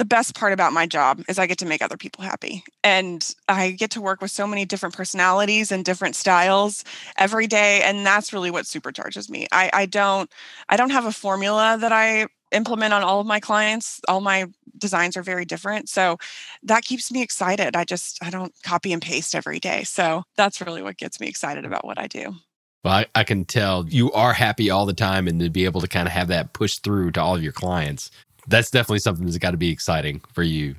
the 0.00 0.04
best 0.06 0.34
part 0.34 0.54
about 0.54 0.72
my 0.72 0.86
job 0.86 1.22
is 1.28 1.38
I 1.38 1.46
get 1.46 1.58
to 1.58 1.66
make 1.66 1.82
other 1.82 1.98
people 1.98 2.24
happy. 2.24 2.64
And 2.82 3.34
I 3.48 3.72
get 3.72 3.90
to 3.90 4.00
work 4.00 4.22
with 4.22 4.30
so 4.30 4.46
many 4.46 4.64
different 4.64 4.94
personalities 4.94 5.70
and 5.70 5.84
different 5.84 6.16
styles 6.16 6.84
every 7.18 7.46
day. 7.46 7.82
And 7.82 8.06
that's 8.06 8.32
really 8.32 8.50
what 8.50 8.64
supercharges 8.64 9.28
me. 9.28 9.46
I, 9.52 9.70
I 9.74 9.86
don't 9.86 10.32
I 10.70 10.78
don't 10.78 10.88
have 10.88 11.04
a 11.04 11.12
formula 11.12 11.76
that 11.78 11.92
I 11.92 12.28
implement 12.50 12.94
on 12.94 13.02
all 13.02 13.20
of 13.20 13.26
my 13.26 13.40
clients. 13.40 14.00
All 14.08 14.22
my 14.22 14.46
designs 14.78 15.18
are 15.18 15.22
very 15.22 15.44
different. 15.44 15.90
So 15.90 16.16
that 16.62 16.84
keeps 16.84 17.12
me 17.12 17.22
excited. 17.22 17.76
I 17.76 17.84
just 17.84 18.24
I 18.24 18.30
don't 18.30 18.54
copy 18.64 18.94
and 18.94 19.02
paste 19.02 19.34
every 19.34 19.60
day. 19.60 19.84
So 19.84 20.22
that's 20.34 20.62
really 20.62 20.80
what 20.80 20.96
gets 20.96 21.20
me 21.20 21.28
excited 21.28 21.66
about 21.66 21.84
what 21.84 21.98
I 21.98 22.06
do. 22.06 22.36
Well, 22.84 22.94
I, 22.94 23.06
I, 23.14 23.24
can 23.24 23.44
tell 23.44 23.86
you 23.88 24.10
are 24.12 24.32
happy 24.32 24.70
all 24.70 24.86
the 24.86 24.94
time, 24.94 25.28
and 25.28 25.38
to 25.40 25.50
be 25.50 25.66
able 25.66 25.82
to 25.82 25.88
kind 25.88 26.06
of 26.06 26.12
have 26.12 26.28
that 26.28 26.54
push 26.54 26.78
through 26.78 27.10
to 27.12 27.20
all 27.22 27.36
of 27.36 27.42
your 27.42 27.52
clients, 27.52 28.10
that's 28.48 28.70
definitely 28.70 29.00
something 29.00 29.26
that's 29.26 29.38
got 29.38 29.50
to 29.50 29.58
be 29.58 29.70
exciting 29.70 30.22
for 30.32 30.42
you. 30.42 30.76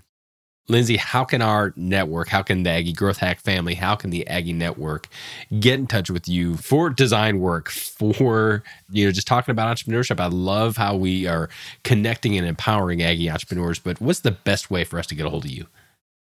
Lindsay, 0.67 0.95
how 0.95 1.23
can 1.25 1.41
our 1.41 1.73
network, 1.75 2.29
how 2.29 2.41
can 2.43 2.63
the 2.63 2.69
Aggie 2.69 2.93
Growth 2.93 3.17
Hack 3.17 3.39
family, 3.39 3.75
how 3.75 3.95
can 3.95 4.09
the 4.09 4.25
Aggie 4.27 4.53
Network 4.53 5.07
get 5.59 5.79
in 5.79 5.85
touch 5.85 6.09
with 6.09 6.27
you 6.27 6.55
for 6.55 6.89
design 6.89 7.39
work, 7.39 7.69
for, 7.69 8.63
you 8.89 9.05
know, 9.05 9.11
just 9.11 9.27
talking 9.27 9.51
about 9.51 9.75
entrepreneurship? 9.75 10.19
I 10.19 10.27
love 10.27 10.77
how 10.77 10.95
we 10.95 11.27
are 11.27 11.49
connecting 11.83 12.37
and 12.37 12.47
empowering 12.47 13.03
Aggie 13.03 13.29
entrepreneurs, 13.29 13.79
but 13.79 13.99
what's 13.99 14.21
the 14.21 14.31
best 14.31 14.71
way 14.71 14.83
for 14.83 14.97
us 14.97 15.07
to 15.07 15.15
get 15.15 15.25
a 15.25 15.29
hold 15.29 15.45
of 15.45 15.51
you? 15.51 15.67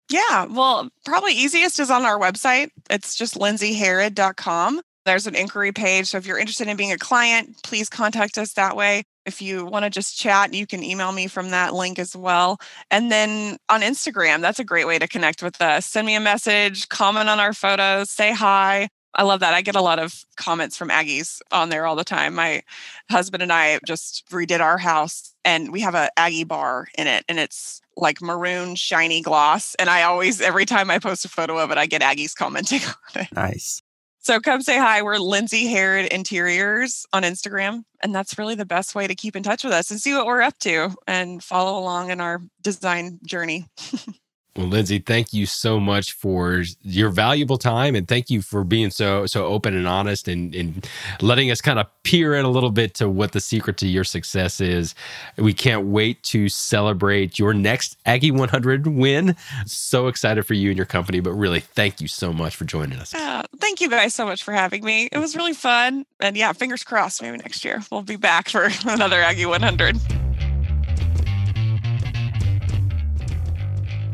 Yeah, 0.10 0.46
well, 0.46 0.90
probably 1.04 1.34
easiest 1.34 1.80
is 1.80 1.90
on 1.90 2.06
our 2.06 2.20
website. 2.20 2.70
It's 2.90 3.16
just 3.16 3.36
lindsayharrod.com. 3.36 4.82
There's 5.08 5.26
an 5.26 5.36
inquiry 5.36 5.72
page. 5.72 6.08
So 6.08 6.18
if 6.18 6.28
you're 6.28 6.38
interested 6.38 6.68
in 6.68 6.76
being 6.76 6.92
a 6.92 6.98
client, 6.98 7.64
please 7.64 7.88
contact 7.88 8.38
us 8.38 8.54
that 8.54 8.76
way. 8.76 9.04
If 9.26 9.42
you 9.42 9.66
want 9.66 9.84
to 9.84 9.90
just 9.90 10.18
chat, 10.18 10.54
you 10.54 10.68
can 10.68 10.84
email 10.84 11.14
me 11.14 11.28
from 11.28 11.52
that 11.52 11.74
link 11.74 11.98
as 11.98 12.16
well. 12.16 12.58
And 12.92 13.10
then 13.10 13.58
on 13.70 13.82
Instagram, 13.82 14.42
that's 14.42 14.60
a 14.60 14.66
great 14.66 14.86
way 14.86 15.00
to 15.00 15.08
connect 15.08 15.42
with 15.42 15.62
us. 15.62 15.86
Send 15.86 16.06
me 16.08 16.16
a 16.16 16.20
message, 16.20 16.90
comment 16.90 17.30
on 17.30 17.40
our 17.40 17.54
photos, 17.54 18.10
say 18.10 18.34
hi. 18.34 18.90
I 19.16 19.24
love 19.24 19.40
that. 19.40 19.54
I 19.54 19.62
get 19.62 19.76
a 19.76 19.82
lot 19.82 19.98
of 19.98 20.26
comments 20.36 20.78
from 20.78 20.90
Aggies 20.90 21.40
on 21.52 21.70
there 21.70 21.86
all 21.86 21.96
the 21.96 22.04
time. 22.04 22.36
My 22.36 22.62
husband 23.10 23.42
and 23.42 23.52
I 23.52 23.80
just 23.86 24.30
redid 24.30 24.60
our 24.60 24.78
house 24.78 25.34
and 25.44 25.72
we 25.72 25.82
have 25.82 25.96
a 25.96 26.10
Aggie 26.18 26.44
bar 26.44 26.88
in 26.98 27.08
it 27.08 27.24
and 27.30 27.40
it's 27.40 27.82
like 27.96 28.22
maroon 28.22 28.76
shiny 28.76 29.22
gloss 29.22 29.74
and 29.76 29.90
I 29.90 30.04
always 30.04 30.40
every 30.40 30.66
time 30.66 30.92
I 30.92 31.00
post 31.00 31.26
a 31.26 31.30
photo 31.30 31.58
of 31.58 31.72
it 31.72 31.78
I 31.80 31.88
get 31.88 32.02
Aggies 32.02 32.36
commenting 32.36 32.82
on 33.16 33.22
it. 33.22 33.28
Nice. 33.34 33.82
So 34.28 34.42
come 34.42 34.62
say 34.62 34.78
hi. 34.78 35.04
We're 35.04 35.20
Lindsay 35.20 35.68
Harrod 35.68 36.08
Interiors 36.08 37.06
on 37.14 37.24
Instagram. 37.24 37.84
And 38.04 38.14
that's 38.14 38.38
really 38.38 38.56
the 38.56 38.66
best 38.66 38.94
way 38.94 39.08
to 39.08 39.16
keep 39.16 39.38
in 39.38 39.42
touch 39.42 39.64
with 39.64 39.72
us 39.72 39.90
and 39.90 40.02
see 40.02 40.14
what 40.14 40.26
we're 40.26 40.42
up 40.42 40.60
to 40.60 40.94
and 41.08 41.42
follow 41.42 41.80
along 41.80 42.12
in 42.12 42.20
our 42.20 42.42
design 42.62 43.20
journey. 43.26 43.68
Well, 44.58 44.66
Lindsay, 44.66 44.98
thank 44.98 45.34
you 45.34 45.46
so 45.46 45.80
much 45.80 46.14
for 46.14 46.64
your 46.82 47.10
valuable 47.10 47.60
time 47.60 47.94
and 47.94 48.08
thank 48.08 48.32
you 48.32 48.42
for 48.42 48.64
being 48.64 48.90
so 48.90 49.28
so 49.28 49.46
open 49.46 49.76
and 49.76 49.88
honest 49.88 50.28
and, 50.28 50.56
and 50.56 50.90
letting 51.22 51.52
us 51.52 51.62
kind 51.62 51.78
of 51.78 51.86
peer 52.02 52.34
in 52.34 52.44
a 52.44 52.50
little 52.50 52.72
bit 52.72 52.96
to 52.96 53.08
what 53.08 53.34
the 53.34 53.40
secret 53.40 53.78
to 53.78 53.88
your 53.88 54.04
success 54.04 54.60
is. 54.60 54.96
We 55.38 55.54
can't 55.54 55.86
wait 55.86 56.24
to 56.24 56.50
celebrate 56.50 57.38
your 57.38 57.54
next 57.54 57.98
Aggie 58.08 58.32
100 58.32 58.88
win. 58.88 59.36
So 59.68 60.08
excited 60.08 60.44
for 60.48 60.56
you 60.56 60.70
and 60.70 60.78
your 60.78 60.88
company, 60.88 61.20
but 61.20 61.34
really 61.34 61.60
thank 61.60 62.02
you 62.02 62.08
so 62.08 62.34
much 62.34 62.56
for 62.56 62.66
joining 62.66 62.98
us. 62.98 63.14
Uh, 63.14 63.44
thank 63.60 63.80
you 63.80 63.92
guys 63.92 64.16
so 64.16 64.26
much 64.26 64.42
for 64.44 64.54
having 64.54 64.84
me. 64.84 65.08
It 65.12 65.20
was 65.20 65.36
really 65.36 65.54
fun. 65.54 66.04
And 66.20 66.36
yeah, 66.36 66.52
fingers 66.54 66.84
crossed, 66.84 67.22
maybe 67.22 67.38
next 67.38 67.64
year 67.64 67.84
we'll 67.92 68.02
be 68.02 68.16
back 68.16 68.50
for 68.50 68.70
another 68.88 69.22
Aggie 69.22 69.46
100. 69.46 70.17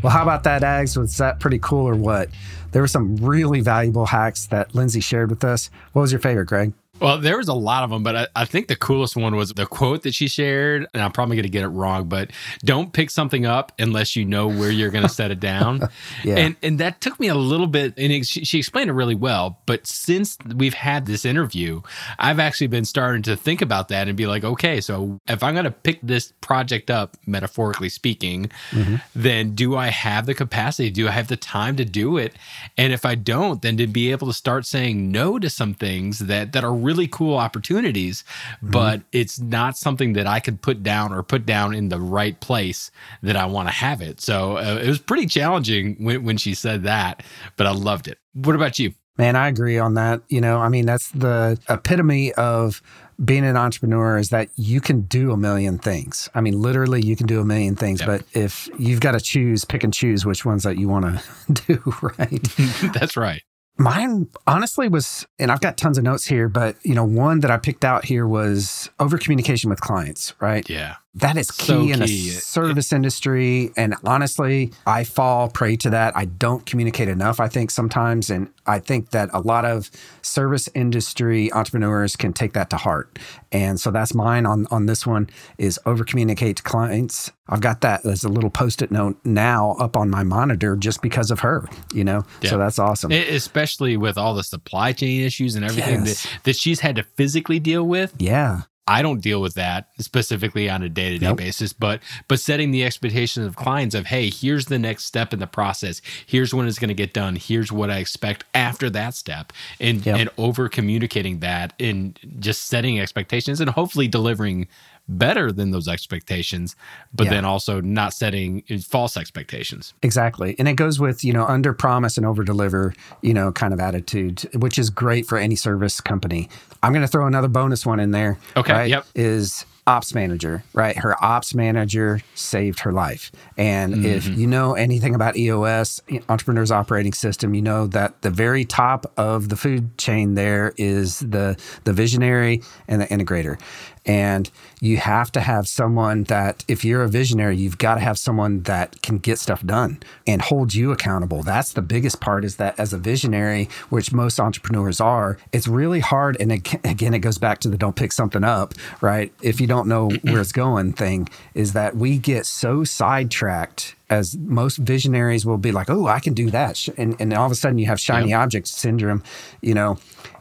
Well, 0.03 0.11
how 0.11 0.21
about 0.21 0.43
that, 0.43 0.63
Ags? 0.63 0.97
Was 0.97 1.17
that 1.17 1.39
pretty 1.39 1.59
cool 1.59 1.87
or 1.87 1.95
what? 1.95 2.29
There 2.73 2.81
were 2.81 2.89
some 2.89 3.15
really 3.15 3.61
valuable 3.61 4.05
hacks 4.05 4.47
that 4.47 4.75
Lindsay 4.75 4.99
shared 4.99 5.29
with 5.29 5.45
us. 5.45 5.69
What 5.93 6.01
was 6.01 6.11
your 6.11 6.19
favorite, 6.19 6.47
Greg? 6.47 6.73
Well, 7.03 7.17
there 7.17 7.35
was 7.35 7.49
a 7.49 7.53
lot 7.53 7.83
of 7.83 7.89
them, 7.89 8.01
but 8.01 8.15
I, 8.15 8.27
I, 8.33 8.45
think 8.45 8.69
the 8.69 8.77
coolest 8.77 9.17
one 9.17 9.35
was 9.35 9.49
the 9.49 9.65
quote 9.65 10.03
that 10.03 10.15
she 10.15 10.29
shared. 10.29 10.87
And 10.93 11.03
I'm 11.03 11.11
probably 11.11 11.35
going 11.35 11.43
to 11.43 11.49
get 11.49 11.63
it 11.63 11.67
wrong, 11.67 12.07
but 12.07 12.31
don't 12.63 12.93
pick 12.93 13.09
something 13.09 13.45
up 13.45 13.73
unless 13.77 14.15
you 14.15 14.23
know 14.23 14.47
where 14.47 14.71
you're 14.71 14.89
going 14.89 15.03
to 15.03 15.09
set 15.09 15.29
it 15.29 15.41
down. 15.41 15.81
yeah. 16.23 16.37
And 16.37 16.55
and 16.63 16.79
that 16.79 17.01
took 17.01 17.19
me 17.19 17.27
a 17.27 17.35
little 17.35 17.67
bit, 17.67 17.95
and 17.97 18.09
it, 18.13 18.25
she, 18.25 18.45
she 18.45 18.57
explained 18.57 18.89
it 18.89 18.93
really 18.93 19.15
well. 19.15 19.59
But 19.65 19.85
since 19.85 20.37
we've 20.55 20.73
had 20.73 21.05
this 21.05 21.25
interview, 21.25 21.81
I've 22.19 22.39
actually 22.39 22.67
been 22.67 22.85
starting 22.85 23.21
to 23.23 23.35
think 23.35 23.61
about 23.61 23.89
that 23.89 24.07
and 24.07 24.15
be 24.15 24.25
like, 24.25 24.45
okay, 24.45 24.79
so 24.79 25.19
if 25.27 25.43
I'm 25.43 25.55
going 25.55 25.65
to 25.65 25.71
pick 25.71 25.99
this 26.03 26.31
project 26.39 26.89
up, 26.89 27.17
metaphorically 27.25 27.89
speaking, 27.89 28.49
mm-hmm. 28.71 28.95
then 29.13 29.55
do 29.55 29.75
I 29.75 29.87
have 29.87 30.25
the 30.25 30.33
capacity? 30.33 30.89
Do 30.89 31.09
I 31.09 31.11
have 31.11 31.27
the 31.27 31.35
time 31.35 31.75
to 31.75 31.83
do 31.83 32.15
it? 32.15 32.33
And 32.77 32.93
if 32.93 33.03
I 33.03 33.15
don't, 33.15 33.61
then 33.61 33.75
to 33.75 33.87
be 33.87 34.09
able 34.11 34.27
to 34.27 34.33
start 34.33 34.65
saying 34.65 35.11
no 35.11 35.37
to 35.37 35.49
some 35.49 35.73
things 35.73 36.19
that 36.19 36.53
that 36.53 36.63
are 36.63 36.73
really 36.73 36.92
cool 37.07 37.37
opportunities, 37.37 38.23
mm-hmm. 38.57 38.71
but 38.71 39.01
it's 39.11 39.39
not 39.39 39.77
something 39.77 40.13
that 40.13 40.27
I 40.27 40.39
could 40.39 40.61
put 40.61 40.83
down 40.83 41.13
or 41.13 41.23
put 41.23 41.45
down 41.45 41.73
in 41.73 41.89
the 41.89 41.99
right 41.99 42.39
place 42.39 42.91
that 43.21 43.35
I 43.35 43.45
want 43.45 43.67
to 43.69 43.73
have 43.73 44.01
it. 44.01 44.21
So 44.21 44.57
uh, 44.57 44.79
it 44.81 44.87
was 44.87 44.99
pretty 44.99 45.25
challenging 45.25 45.95
when, 46.03 46.23
when 46.23 46.37
she 46.37 46.53
said 46.53 46.83
that, 46.83 47.23
but 47.57 47.67
I 47.67 47.71
loved 47.71 48.07
it. 48.07 48.17
What 48.33 48.55
about 48.55 48.79
you? 48.79 48.93
Man, 49.17 49.35
I 49.35 49.47
agree 49.47 49.77
on 49.77 49.93
that. 49.93 50.21
You 50.27 50.41
know, 50.41 50.57
I 50.57 50.69
mean, 50.69 50.87
that's 50.87 51.11
the 51.11 51.59
epitome 51.69 52.33
of 52.33 52.81
being 53.23 53.45
an 53.45 53.55
entrepreneur 53.55 54.17
is 54.17 54.29
that 54.29 54.49
you 54.55 54.81
can 54.81 55.01
do 55.01 55.31
a 55.31 55.37
million 55.37 55.77
things. 55.77 56.29
I 56.33 56.41
mean, 56.41 56.59
literally, 56.59 57.05
you 57.05 57.15
can 57.15 57.27
do 57.27 57.39
a 57.39 57.45
million 57.45 57.75
things, 57.75 57.99
yep. 57.99 58.07
but 58.07 58.23
if 58.33 58.69
you've 58.79 59.01
got 59.01 59.11
to 59.11 59.19
choose, 59.19 59.65
pick 59.65 59.83
and 59.83 59.93
choose 59.93 60.25
which 60.25 60.45
ones 60.45 60.63
that 60.63 60.77
you 60.77 60.87
want 60.87 61.05
to 61.05 61.53
do, 61.67 61.95
right? 62.17 62.41
That's 62.93 63.15
right. 63.15 63.43
Mine 63.77 64.27
honestly 64.45 64.87
was, 64.87 65.25
and 65.39 65.51
I've 65.51 65.61
got 65.61 65.77
tons 65.77 65.97
of 65.97 66.03
notes 66.03 66.25
here, 66.25 66.47
but 66.47 66.75
you 66.83 66.93
know, 66.93 67.03
one 67.03 67.39
that 67.39 67.51
I 67.51 67.57
picked 67.57 67.83
out 67.83 68.05
here 68.05 68.27
was 68.27 68.89
over 68.99 69.17
communication 69.17 69.69
with 69.69 69.81
clients, 69.81 70.33
right? 70.39 70.67
Yeah. 70.69 70.95
That 71.15 71.37
is 71.37 71.51
key, 71.51 71.67
so 71.67 71.81
in 71.83 72.01
a 72.01 72.07
service 72.07 72.91
industry. 72.91 73.71
And 73.77 73.93
honestly, 74.03 74.73
I 74.87 75.03
fall 75.03 75.47
prey 75.47 75.75
to 75.77 75.91
that. 75.91 76.17
I 76.17 76.25
don't 76.25 76.65
communicate 76.65 77.07
enough, 77.07 77.39
I 77.39 77.47
think, 77.47 77.69
sometimes. 77.69 78.31
And 78.31 78.49
I 78.65 78.79
think 78.79 79.11
that 79.11 79.29
a 79.31 79.39
lot 79.39 79.63
of 79.63 79.91
service 80.23 80.67
industry 80.73 81.53
entrepreneurs 81.53 82.15
can 82.15 82.33
take 82.33 82.53
that 82.53 82.71
to 82.71 82.77
heart. 82.77 83.19
And 83.51 83.79
so 83.79 83.91
that's 83.91 84.15
mine 84.15 84.47
on, 84.47 84.65
on 84.71 84.87
this 84.87 85.05
one 85.05 85.29
is 85.59 85.79
over 85.85 86.03
communicate 86.03 86.57
to 86.57 86.63
clients. 86.63 87.31
I've 87.47 87.61
got 87.61 87.81
that 87.81 88.03
as 88.07 88.23
a 88.23 88.29
little 88.29 88.49
post-it 88.49 88.89
note 88.89 89.17
now 89.23 89.75
up 89.79 89.95
on 89.95 90.09
my 90.09 90.23
monitor 90.23 90.75
just 90.75 91.03
because 91.03 91.29
of 91.29 91.41
her, 91.41 91.67
you 91.93 92.03
know? 92.03 92.23
Yeah. 92.41 92.49
So 92.49 92.57
that's 92.57 92.79
awesome. 92.79 93.11
It, 93.11 93.29
especially 93.29 93.97
with 93.97 94.17
all 94.17 94.33
the 94.33 94.43
supply 94.43 94.93
chain 94.93 95.21
issues 95.21 95.55
and 95.55 95.63
everything 95.63 96.05
yes. 96.05 96.23
that, 96.23 96.43
that 96.45 96.55
she's 96.55 96.79
had 96.79 96.95
to 96.95 97.03
physically 97.03 97.59
deal 97.59 97.83
with. 97.83 98.15
Yeah. 98.17 98.61
I 98.85 99.01
don't 99.01 99.21
deal 99.21 99.41
with 99.41 99.53
that 99.53 99.87
specifically 99.99 100.69
on 100.69 100.83
a 100.83 100.89
day 100.89 101.11
to 101.11 101.17
day 101.17 101.33
basis, 101.33 101.71
but 101.71 102.01
but 102.27 102.39
setting 102.39 102.71
the 102.71 102.83
expectations 102.83 103.45
of 103.45 103.55
clients 103.55 103.95
of 103.95 104.07
hey, 104.07 104.29
here's 104.29 104.65
the 104.65 104.77
next 104.77 105.05
step 105.05 105.33
in 105.33 105.39
the 105.39 105.47
process. 105.47 106.01
Here's 106.25 106.53
when 106.53 106.67
it's 106.67 106.79
going 106.79 106.89
to 106.89 106.93
get 106.93 107.13
done. 107.13 107.37
Here's 107.37 107.71
what 107.71 107.89
I 107.89 107.97
expect 107.97 108.43
after 108.53 108.89
that 108.89 109.13
step, 109.13 109.53
and 109.79 110.05
yep. 110.05 110.17
and 110.17 110.29
over 110.37 110.67
communicating 110.67 111.39
that 111.39 111.73
and 111.79 112.19
just 112.39 112.65
setting 112.65 112.99
expectations 112.99 113.61
and 113.61 113.69
hopefully 113.69 114.09
delivering 114.09 114.67
better 115.07 115.51
than 115.51 115.71
those 115.71 115.87
expectations, 115.87 116.75
but 117.13 117.25
yeah. 117.25 117.31
then 117.31 117.45
also 117.45 117.81
not 117.81 118.13
setting 118.13 118.63
false 118.81 119.17
expectations. 119.17 119.93
Exactly. 120.01 120.55
And 120.57 120.67
it 120.67 120.75
goes 120.75 120.99
with, 120.99 121.23
you 121.23 121.33
know, 121.33 121.45
under 121.45 121.73
promise 121.73 122.17
and 122.17 122.25
over 122.25 122.43
deliver, 122.43 122.93
you 123.21 123.33
know, 123.33 123.51
kind 123.51 123.73
of 123.73 123.79
attitude, 123.79 124.41
which 124.53 124.77
is 124.77 124.89
great 124.89 125.25
for 125.25 125.37
any 125.37 125.55
service 125.55 125.99
company. 125.99 126.49
I'm 126.81 126.93
going 126.93 127.05
to 127.05 127.07
throw 127.07 127.27
another 127.27 127.47
bonus 127.47 127.85
one 127.85 127.99
in 127.99 128.11
there. 128.11 128.37
Okay. 128.55 128.73
Right, 128.73 128.89
yep. 128.89 129.05
Is 129.15 129.65
ops 129.85 130.13
manager, 130.13 130.63
right? 130.73 130.97
Her 130.97 131.21
ops 131.23 131.53
manager 131.53 132.21
saved 132.35 132.79
her 132.81 132.91
life. 132.91 133.31
And 133.57 133.93
mm-hmm. 133.93 134.05
if 134.05 134.27
you 134.27 134.47
know 134.47 134.73
anything 134.73 135.13
about 135.13 135.35
EOS, 135.35 136.01
Entrepreneurs 136.29 136.71
Operating 136.71 137.13
System, 137.13 137.53
you 137.53 137.61
know 137.61 137.87
that 137.87 138.21
the 138.21 138.29
very 138.29 138.63
top 138.63 139.11
of 139.17 139.49
the 139.49 139.55
food 139.55 139.97
chain 139.97 140.35
there 140.35 140.73
is 140.77 141.19
the 141.19 141.57
the 141.83 141.93
visionary 141.93 142.61
and 142.87 143.01
the 143.01 143.07
integrator. 143.07 143.59
And 144.05 144.49
you 144.81 144.97
have 144.97 145.31
to 145.31 145.39
have 145.39 145.67
someone 145.67 146.23
that, 146.25 146.65
if 146.67 146.83
you're 146.83 147.03
a 147.03 147.07
visionary, 147.07 147.55
you've 147.55 147.77
got 147.77 147.95
to 147.95 148.01
have 148.01 148.17
someone 148.17 148.63
that 148.63 149.01
can 149.01 149.17
get 149.17 149.39
stuff 149.39 149.65
done 149.65 150.01
and 150.27 150.41
hold 150.41 150.73
you 150.73 150.91
accountable. 150.91 151.41
That's 151.41 151.73
the 151.73 151.81
biggest 151.81 152.19
part 152.19 152.43
is 152.43 152.57
that 152.57 152.77
as 152.79 152.91
a 152.91 152.97
visionary, 152.97 153.69
which 153.89 154.11
most 154.11 154.39
entrepreneurs 154.39 154.99
are, 154.99 155.37
it's 155.53 155.67
really 155.67 156.01
hard. 156.01 156.35
And 156.39 156.51
again, 156.51 157.13
it 157.13 157.19
goes 157.19 157.37
back 157.37 157.59
to 157.59 157.69
the 157.69 157.77
don't 157.77 157.95
pick 157.95 158.11
something 158.11 158.43
up, 158.43 158.73
right? 158.99 159.31
If 159.41 159.61
you 159.61 159.67
don't 159.67 159.87
know 159.87 160.09
where 160.23 160.41
it's 160.41 160.51
going 160.51 160.93
thing, 160.93 161.29
is 161.53 161.73
that 161.73 161.95
we 161.95 162.17
get 162.17 162.45
so 162.45 162.83
sidetracked 162.83 163.95
as 164.09 164.37
most 164.37 164.77
visionaries 164.77 165.45
will 165.45 165.57
be 165.57 165.71
like, 165.71 165.89
oh, 165.89 166.07
I 166.07 166.19
can 166.19 166.33
do 166.33 166.51
that. 166.51 166.87
And, 166.97 167.15
and 167.19 167.33
all 167.33 167.45
of 167.45 167.51
a 167.51 167.55
sudden 167.55 167.77
you 167.79 167.87
have 167.87 167.99
shiny 167.99 168.29
yep. 168.29 168.41
object 168.41 168.67
syndrome, 168.67 169.23
you 169.61 169.73
know, 169.73 169.97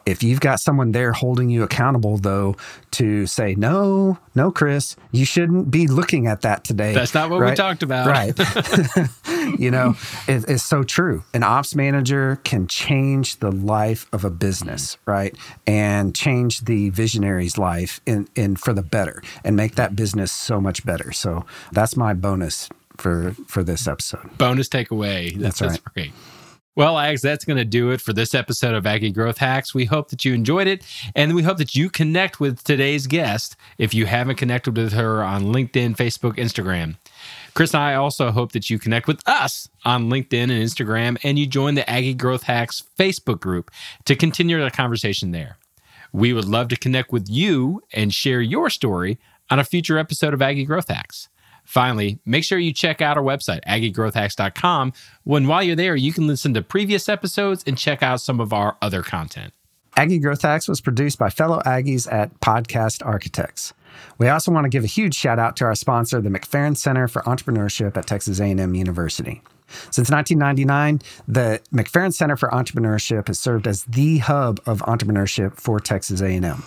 if 0.07 0.23
you've 0.23 0.41
got 0.41 0.61
someone 0.61 0.93
there 0.93 1.13
holding 1.13 1.51
you 1.51 1.63
accountable, 1.63 2.17
though, 2.19 2.57
to 2.93 3.27
say, 3.27 3.55
no, 3.55 4.19
no, 4.35 4.51
Chris, 4.51 4.97
you 5.11 5.25
shouldn't 5.25 5.71
be 5.71 5.87
looking 5.87 6.27
at 6.27 6.43
that 6.43 6.65
today. 6.65 6.93
That's 6.93 7.15
not 7.15 7.31
what 7.31 7.41
right? 7.41 7.51
we 7.51 7.57
talked 7.57 7.83
about. 7.83 8.07
Right. 8.07 8.39
you 9.59 9.71
know, 9.71 9.95
it, 10.27 10.45
it's 10.49 10.65
so 10.65 10.83
true. 10.83 11.25
An 11.35 11.43
ops 11.43 11.75
manager 11.75 12.39
can 12.45 12.67
change 12.67 13.37
the 13.37 13.51
life 13.51 14.07
of 14.13 14.25
a 14.25 14.31
business, 14.31 14.97
right? 15.07 15.37
And 15.67 16.15
change 16.15 16.63
the 16.63 16.91
visionary's 16.91 17.59
life 17.59 18.01
in, 18.07 18.29
in 18.35 18.57
for 18.57 18.73
the 18.73 18.83
better 18.83 19.23
and 19.45 19.57
make 19.57 19.75
that 19.77 19.97
business 19.97 20.33
so 20.33 20.61
much 20.61 20.85
better. 20.85 21.13
So 21.13 21.45
that's 21.73 21.97
my 21.97 22.15
bonus 22.15 22.69
for 22.99 23.35
for 23.49 23.65
this 23.65 23.89
episode. 23.89 24.37
Bonus 24.39 24.69
takeaway. 24.69 25.37
That's, 25.37 25.59
that's 25.59 25.75
right. 25.75 25.95
great. 25.95 26.13
Well, 26.75 26.95
Ags, 26.95 27.21
that's 27.21 27.45
going 27.45 27.59
to 27.59 27.67
do 27.67 27.91
it 27.91 28.01
for 28.01 28.15
this 28.15 28.35
episode 28.35 28.73
of 28.75 28.87
Aggie 28.87 29.11
Growth 29.11 29.37
Hacks. 29.37 29.75
We 29.75 29.85
hope 29.85 30.09
that 30.09 30.25
you 30.25 30.33
enjoyed 30.33 30.67
it, 30.67 30.83
and 31.15 31.35
we 31.35 31.43
hope 31.43 31.59
that 31.59 31.75
you 31.75 31.91
connect 31.91 32.41
with 32.41 32.65
today's 32.65 33.07
guest 33.07 33.57
if 33.77 33.93
you 33.93 34.07
haven't 34.07 34.37
connected 34.37 34.75
with 34.75 34.95
her 34.95 35.23
on 35.23 35.43
LinkedIn, 35.43 35.97
Facebook, 35.97 36.37
Instagram. 36.37 36.97
Chris 37.53 37.75
and 37.75 37.83
I 37.83 37.95
also 37.95 38.31
hope 38.31 38.53
that 38.53 38.71
you 38.71 38.79
connect 38.79 39.07
with 39.07 39.21
us 39.29 39.69
on 39.85 40.09
LinkedIn 40.09 40.45
and 40.45 40.53
Instagram, 40.53 41.19
and 41.23 41.39
you 41.39 41.47
join 41.47 41.75
the 41.75 41.89
Aggie 41.91 42.15
Growth 42.15 42.45
Hacks 42.45 42.85
Facebook 42.99 43.41
group 43.41 43.71
to 44.07 44.17
continue 44.17 44.59
the 44.65 44.71
conversation 44.71 45.33
there. 45.33 45.59
We 46.11 46.33
would 46.33 46.47
love 46.47 46.69
to 46.69 46.77
connect 46.77 47.13
with 47.13 47.29
you 47.29 47.83
and 47.93 48.15
share 48.15 48.41
your 48.41 48.71
story 48.71 49.19
on 49.51 49.59
a 49.59 49.65
future 49.65 49.99
episode 49.99 50.33
of 50.33 50.41
Aggie 50.41 50.65
Growth 50.65 50.89
Hacks. 50.89 51.29
Finally, 51.73 52.19
make 52.27 52.45
sure 52.45 52.59
you 52.59 52.71
check 52.71 53.01
out 53.01 53.17
our 53.17 53.23
website, 53.23 53.65
aggiegrowthhacks.com. 53.65 54.93
When 55.25 55.47
while 55.47 55.63
you're 55.63 55.75
there, 55.75 55.97
you 55.97 56.13
can 56.13 56.27
listen 56.27 56.53
to 56.53 56.61
previous 56.61 57.09
episodes 57.09 57.65
and 57.67 57.79
check 57.79 58.03
out 58.03 58.21
some 58.21 58.41
of 58.41 58.53
our 58.53 58.77
other 58.83 59.03
content. 59.03 59.55
Aggie 59.97 60.19
Growth 60.19 60.43
Hacks 60.43 60.69
was 60.69 60.83
produced 60.83 61.19
by 61.19 61.31
fellow 61.31 61.61
Aggies 61.65 62.13
at 62.13 62.39
Podcast 62.41 63.03
Architects. 63.07 63.73
We 64.19 64.29
also 64.29 64.53
want 64.53 64.67
to 64.67 64.69
give 64.69 64.85
a 64.85 64.87
huge 64.87 65.15
shout 65.15 65.39
out 65.39 65.57
to 65.57 65.65
our 65.65 65.75
sponsor, 65.75 66.21
the 66.21 66.29
McFerrin 66.29 66.77
Center 66.77 67.09
for 67.09 67.23
Entrepreneurship 67.23 67.97
at 67.97 68.07
Texas 68.07 68.39
A&M 68.39 68.75
University. 68.75 69.41
Since 69.91 70.11
1999, 70.11 71.01
the 71.27 71.63
McFerrin 71.73 72.13
Center 72.13 72.37
for 72.37 72.51
Entrepreneurship 72.51 73.29
has 73.29 73.39
served 73.39 73.67
as 73.67 73.85
the 73.85 74.19
hub 74.19 74.61
of 74.67 74.81
entrepreneurship 74.81 75.59
for 75.59 75.81
Texas 75.81 76.21
A&M. 76.21 76.65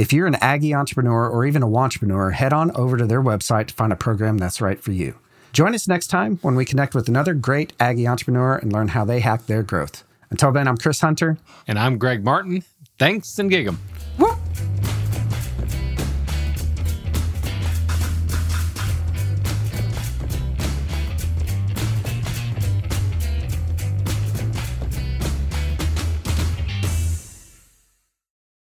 If 0.00 0.14
you're 0.14 0.26
an 0.26 0.36
Aggie 0.36 0.72
entrepreneur 0.72 1.28
or 1.28 1.44
even 1.44 1.62
a 1.62 1.70
entrepreneur, 1.76 2.30
head 2.30 2.54
on 2.54 2.70
over 2.74 2.96
to 2.96 3.04
their 3.04 3.20
website 3.22 3.66
to 3.66 3.74
find 3.74 3.92
a 3.92 3.96
program 3.96 4.38
that's 4.38 4.58
right 4.58 4.82
for 4.82 4.92
you. 4.92 5.18
Join 5.52 5.74
us 5.74 5.86
next 5.86 6.06
time 6.06 6.38
when 6.40 6.54
we 6.54 6.64
connect 6.64 6.94
with 6.94 7.06
another 7.06 7.34
great 7.34 7.74
Aggie 7.78 8.08
entrepreneur 8.08 8.56
and 8.56 8.72
learn 8.72 8.88
how 8.88 9.04
they 9.04 9.20
hack 9.20 9.44
their 9.44 9.62
growth. 9.62 10.02
Until 10.30 10.52
then, 10.52 10.68
I'm 10.68 10.78
Chris 10.78 11.02
Hunter. 11.02 11.36
And 11.68 11.78
I'm 11.78 11.98
Greg 11.98 12.24
Martin. 12.24 12.64
Thanks 12.98 13.38
and 13.38 13.50
gig 13.50 13.66
'em. 13.66 13.78
Woo! 14.16 14.39